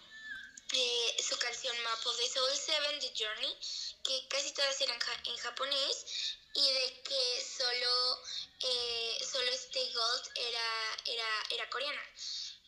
eh, 0.74 1.24
su 1.24 1.38
canción 1.38 1.76
Map 1.84 2.06
of 2.06 2.18
the 2.18 2.28
Soul 2.28 2.50
7, 2.54 3.00
The 3.00 3.14
Journey, 3.16 3.58
que 4.04 4.28
casi 4.28 4.52
todas 4.54 4.80
eran 4.82 5.00
en 5.26 5.38
japonés 5.38 6.06
y 6.54 6.62
de 6.62 7.02
que 7.04 7.46
solo, 7.58 8.24
eh, 8.62 9.18
solo 9.32 9.52
Stay 9.52 9.94
Gold 9.94 10.30
era, 10.36 10.98
era, 11.06 11.44
era 11.52 11.70
coreana. 11.70 12.02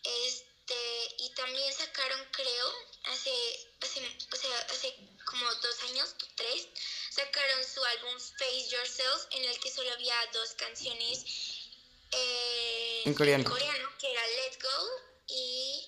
Este, 0.04 1.16
y 1.20 1.30
también 1.36 1.74
sacaron, 1.74 2.24
creo, 2.32 2.74
hace, 3.06 3.70
hace, 3.82 4.00
o 4.00 4.72
hace 4.72 4.96
como 5.26 5.54
dos 5.56 5.84
años, 5.84 6.16
tres, 6.36 6.68
sacaron 7.10 7.66
su 7.66 7.84
álbum 7.84 8.20
Face 8.38 8.70
Yourself, 8.70 9.26
en 9.32 9.46
el 9.46 9.60
que 9.60 9.72
solo 9.72 9.92
había 9.92 10.16
dos 10.34 10.54
canciones 10.54 11.57
en 13.08 13.14
coreano. 13.14 13.50
que 14.00 14.12
era 14.12 14.28
Let 14.28 14.58
Go 14.62 14.90
y. 15.28 15.88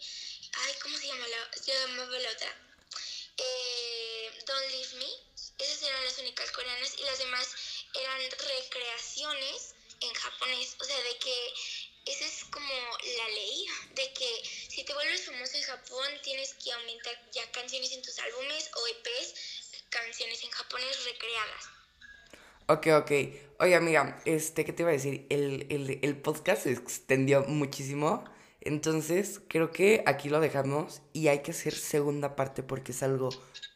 Ay, 0.53 0.73
¿cómo 0.81 0.97
se 0.97 1.07
llama 1.07 1.27
la, 1.27 1.51
se 1.61 1.73
llamaba 1.73 2.19
la 2.19 2.29
otra? 2.31 2.55
Eh, 3.37 4.31
Don't 4.45 4.71
Leave 4.71 4.95
Me. 4.95 5.09
Esas 5.57 5.83
eran 5.83 6.05
las 6.05 6.17
únicas 6.17 6.51
coreanas 6.51 6.95
y 6.97 7.03
las 7.03 7.19
demás 7.19 7.47
eran 7.93 8.21
recreaciones 8.31 9.75
en 9.99 10.13
japonés. 10.13 10.75
O 10.79 10.83
sea, 10.85 10.97
de 11.01 11.17
que 11.17 11.53
esa 12.05 12.25
es 12.25 12.45
como 12.45 12.97
la 13.17 13.29
ley, 13.29 13.67
de 13.91 14.13
que 14.13 14.43
si 14.69 14.83
te 14.83 14.93
vuelves 14.93 15.25
famoso 15.25 15.57
en 15.57 15.63
Japón 15.63 16.07
tienes 16.23 16.53
que 16.55 16.71
aumentar 16.71 17.31
ya 17.31 17.51
canciones 17.51 17.91
en 17.91 18.01
tus 18.01 18.17
álbumes 18.19 18.69
o 18.75 18.87
EPs, 18.87 19.33
canciones 19.89 20.43
en 20.43 20.51
japonés 20.51 21.03
recreadas. 21.03 21.78
Ok, 22.69 22.85
ok. 23.01 23.11
Oye, 23.61 23.73
amiga, 23.75 24.21
este, 24.25 24.63
¿qué 24.63 24.73
te 24.73 24.83
iba 24.83 24.91
a 24.91 24.93
decir? 24.93 25.25
El, 25.31 26.21
podcast 26.21 26.65
se 26.65 26.71
extendió 26.71 27.41
muchísimo. 27.45 28.23
Entonces, 28.61 29.41
creo 29.49 29.71
que 29.71 30.03
aquí 30.05 30.29
lo 30.29 30.39
dejamos 30.39 31.01
y 31.11 31.29
hay 31.29 31.41
que 31.41 31.49
hacer 31.49 31.73
segunda 31.73 32.35
parte 32.35 32.61
porque 32.61 32.91
es 32.91 33.01
algo 33.01 33.29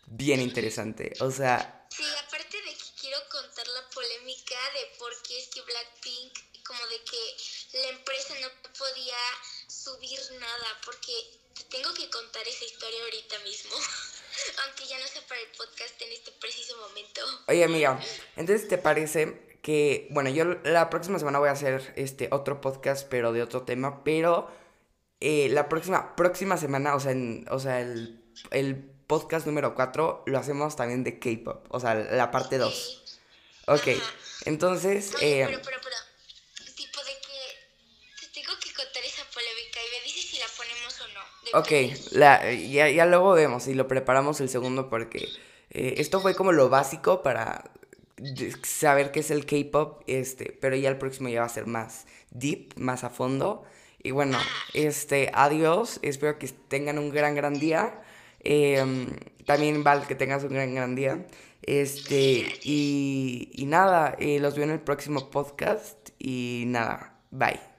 bien 0.06 0.42
interesante. 0.42 1.14
O 1.22 1.32
sea. 1.32 1.88
Sí, 1.90 2.04
aparte 2.24 2.56
de 2.56 2.70
que 2.70 3.02
quiero 3.02 3.18
contar 3.32 3.68
la 3.68 3.90
polémica 3.90 4.60
de 4.78 4.96
por 5.00 5.12
qué 5.24 5.40
es 5.40 5.48
que 5.48 5.62
Blackpink, 5.64 6.64
como 6.64 6.86
de 6.86 7.02
que 7.04 7.80
la 7.80 7.98
empresa 7.98 8.36
no 8.42 8.50
podía 8.78 9.18
subir 9.66 10.20
nada, 10.40 10.82
porque 10.86 11.14
te 11.56 11.64
tengo 11.64 11.92
que 11.96 12.12
contar 12.12 12.48
esa 12.48 12.66
historia 12.66 13.04
ahorita 13.06 13.40
mismo. 13.40 13.76
Aunque 14.66 14.86
ya 14.88 15.00
no 15.00 15.08
sea 15.08 15.22
para 15.28 15.42
el 15.42 15.48
podcast 15.58 16.02
en 16.02 16.12
este 16.12 16.32
preciso 16.40 16.78
momento. 16.78 17.22
Oye, 17.48 17.64
amiga, 17.64 18.00
entonces 18.36 18.68
te 18.68 18.78
parece 18.78 19.54
que, 19.62 20.08
bueno, 20.12 20.30
yo 20.30 20.46
la 20.64 20.90
próxima 20.90 21.18
semana 21.20 21.40
voy 21.40 21.50
a 21.50 21.54
hacer 21.54 21.94
este 21.96 22.28
otro 22.32 22.60
podcast, 22.62 23.08
pero 23.10 23.32
de 23.32 23.42
otro 23.42 23.64
tema, 23.64 24.04
pero 24.04 24.52
eh, 25.22 25.48
la 25.50 25.70
próxima, 25.70 26.18
próxima 26.18 26.58
semana, 26.58 26.96
o 26.96 27.00
sea, 27.00 27.16
o 27.50 27.60
sea 27.60 27.80
el, 27.80 28.22
el, 28.52 28.90
podcast 29.08 29.46
número 29.46 29.76
4 29.76 30.24
lo 30.26 30.38
hacemos 30.40 30.76
también 30.76 31.04
de 31.04 31.20
K-pop, 31.20 31.66
o 31.70 31.80
sea, 31.80 31.94
la 31.94 32.32
parte 32.32 32.58
2. 32.58 33.20
Ok, 33.68 33.88
entonces... 34.46 35.14
eh, 35.22 35.46
pero, 35.48 35.62
pero, 35.64 35.80
pero, 35.82 35.96
tipo 36.76 37.00
de 37.04 37.12
que 37.22 38.20
te 38.20 38.28
tengo 38.34 38.58
que 38.60 38.74
contar 38.74 39.04
esa 39.04 39.24
polémica 39.32 39.80
y 39.80 39.96
me 39.96 40.04
dices 40.04 40.30
si 40.30 40.40
la 40.40 40.48
ponemos 40.58 41.00
o 41.02 41.08
no. 41.10 41.22
Ok, 41.54 41.72
la, 42.14 42.52
ya, 42.52 42.90
ya 42.90 43.06
luego 43.06 43.34
vemos 43.34 43.68
y 43.68 43.76
lo 43.76 43.88
preparamos 43.88 44.42
el 44.42 44.50
segundo 44.50 44.90
porque 44.90 45.28
eh, 45.70 45.96
esto 45.98 46.20
fue 46.20 46.34
como 46.34 46.52
lo 46.52 46.70
básico 46.70 47.22
para 47.22 47.72
saber 48.64 49.12
qué 49.12 49.20
es 49.20 49.32
el 49.32 49.46
K-pop, 49.46 50.02
este, 50.08 50.58
pero 50.60 50.76
ya 50.76 50.90
el 50.90 50.98
próximo 50.98 51.30
ya 51.30 51.42
va 51.42 51.46
a 51.46 51.50
ser 51.50 51.68
más 51.68 52.08
deep, 52.32 52.74
más 52.78 53.04
a 53.04 53.10
fondo. 53.10 53.66
Y 54.02 54.12
bueno, 54.12 54.38
este, 54.74 55.32
adiós, 55.34 56.00
espero 56.02 56.40
que 56.40 56.48
tengan 56.48 56.98
un 56.98 57.10
gran, 57.12 57.36
gran 57.36 57.60
día. 57.60 58.02
Em, 58.40 59.08
también 59.46 59.84
Val, 59.84 60.08
que 60.08 60.16
tengas 60.16 60.44
un 60.44 60.54
gran, 60.54 60.74
gran 60.76 60.96
día. 60.96 61.26
Este, 61.62 62.46
y, 62.64 63.50
y 63.54 63.66
nada, 63.66 64.16
eh, 64.20 64.40
los 64.40 64.56
veo 64.56 64.66
en 64.66 64.72
el 64.72 64.82
próximo 64.82 65.30
podcast 65.30 66.10
y 66.20 66.66
nada, 66.68 67.20
bye. 67.32 67.73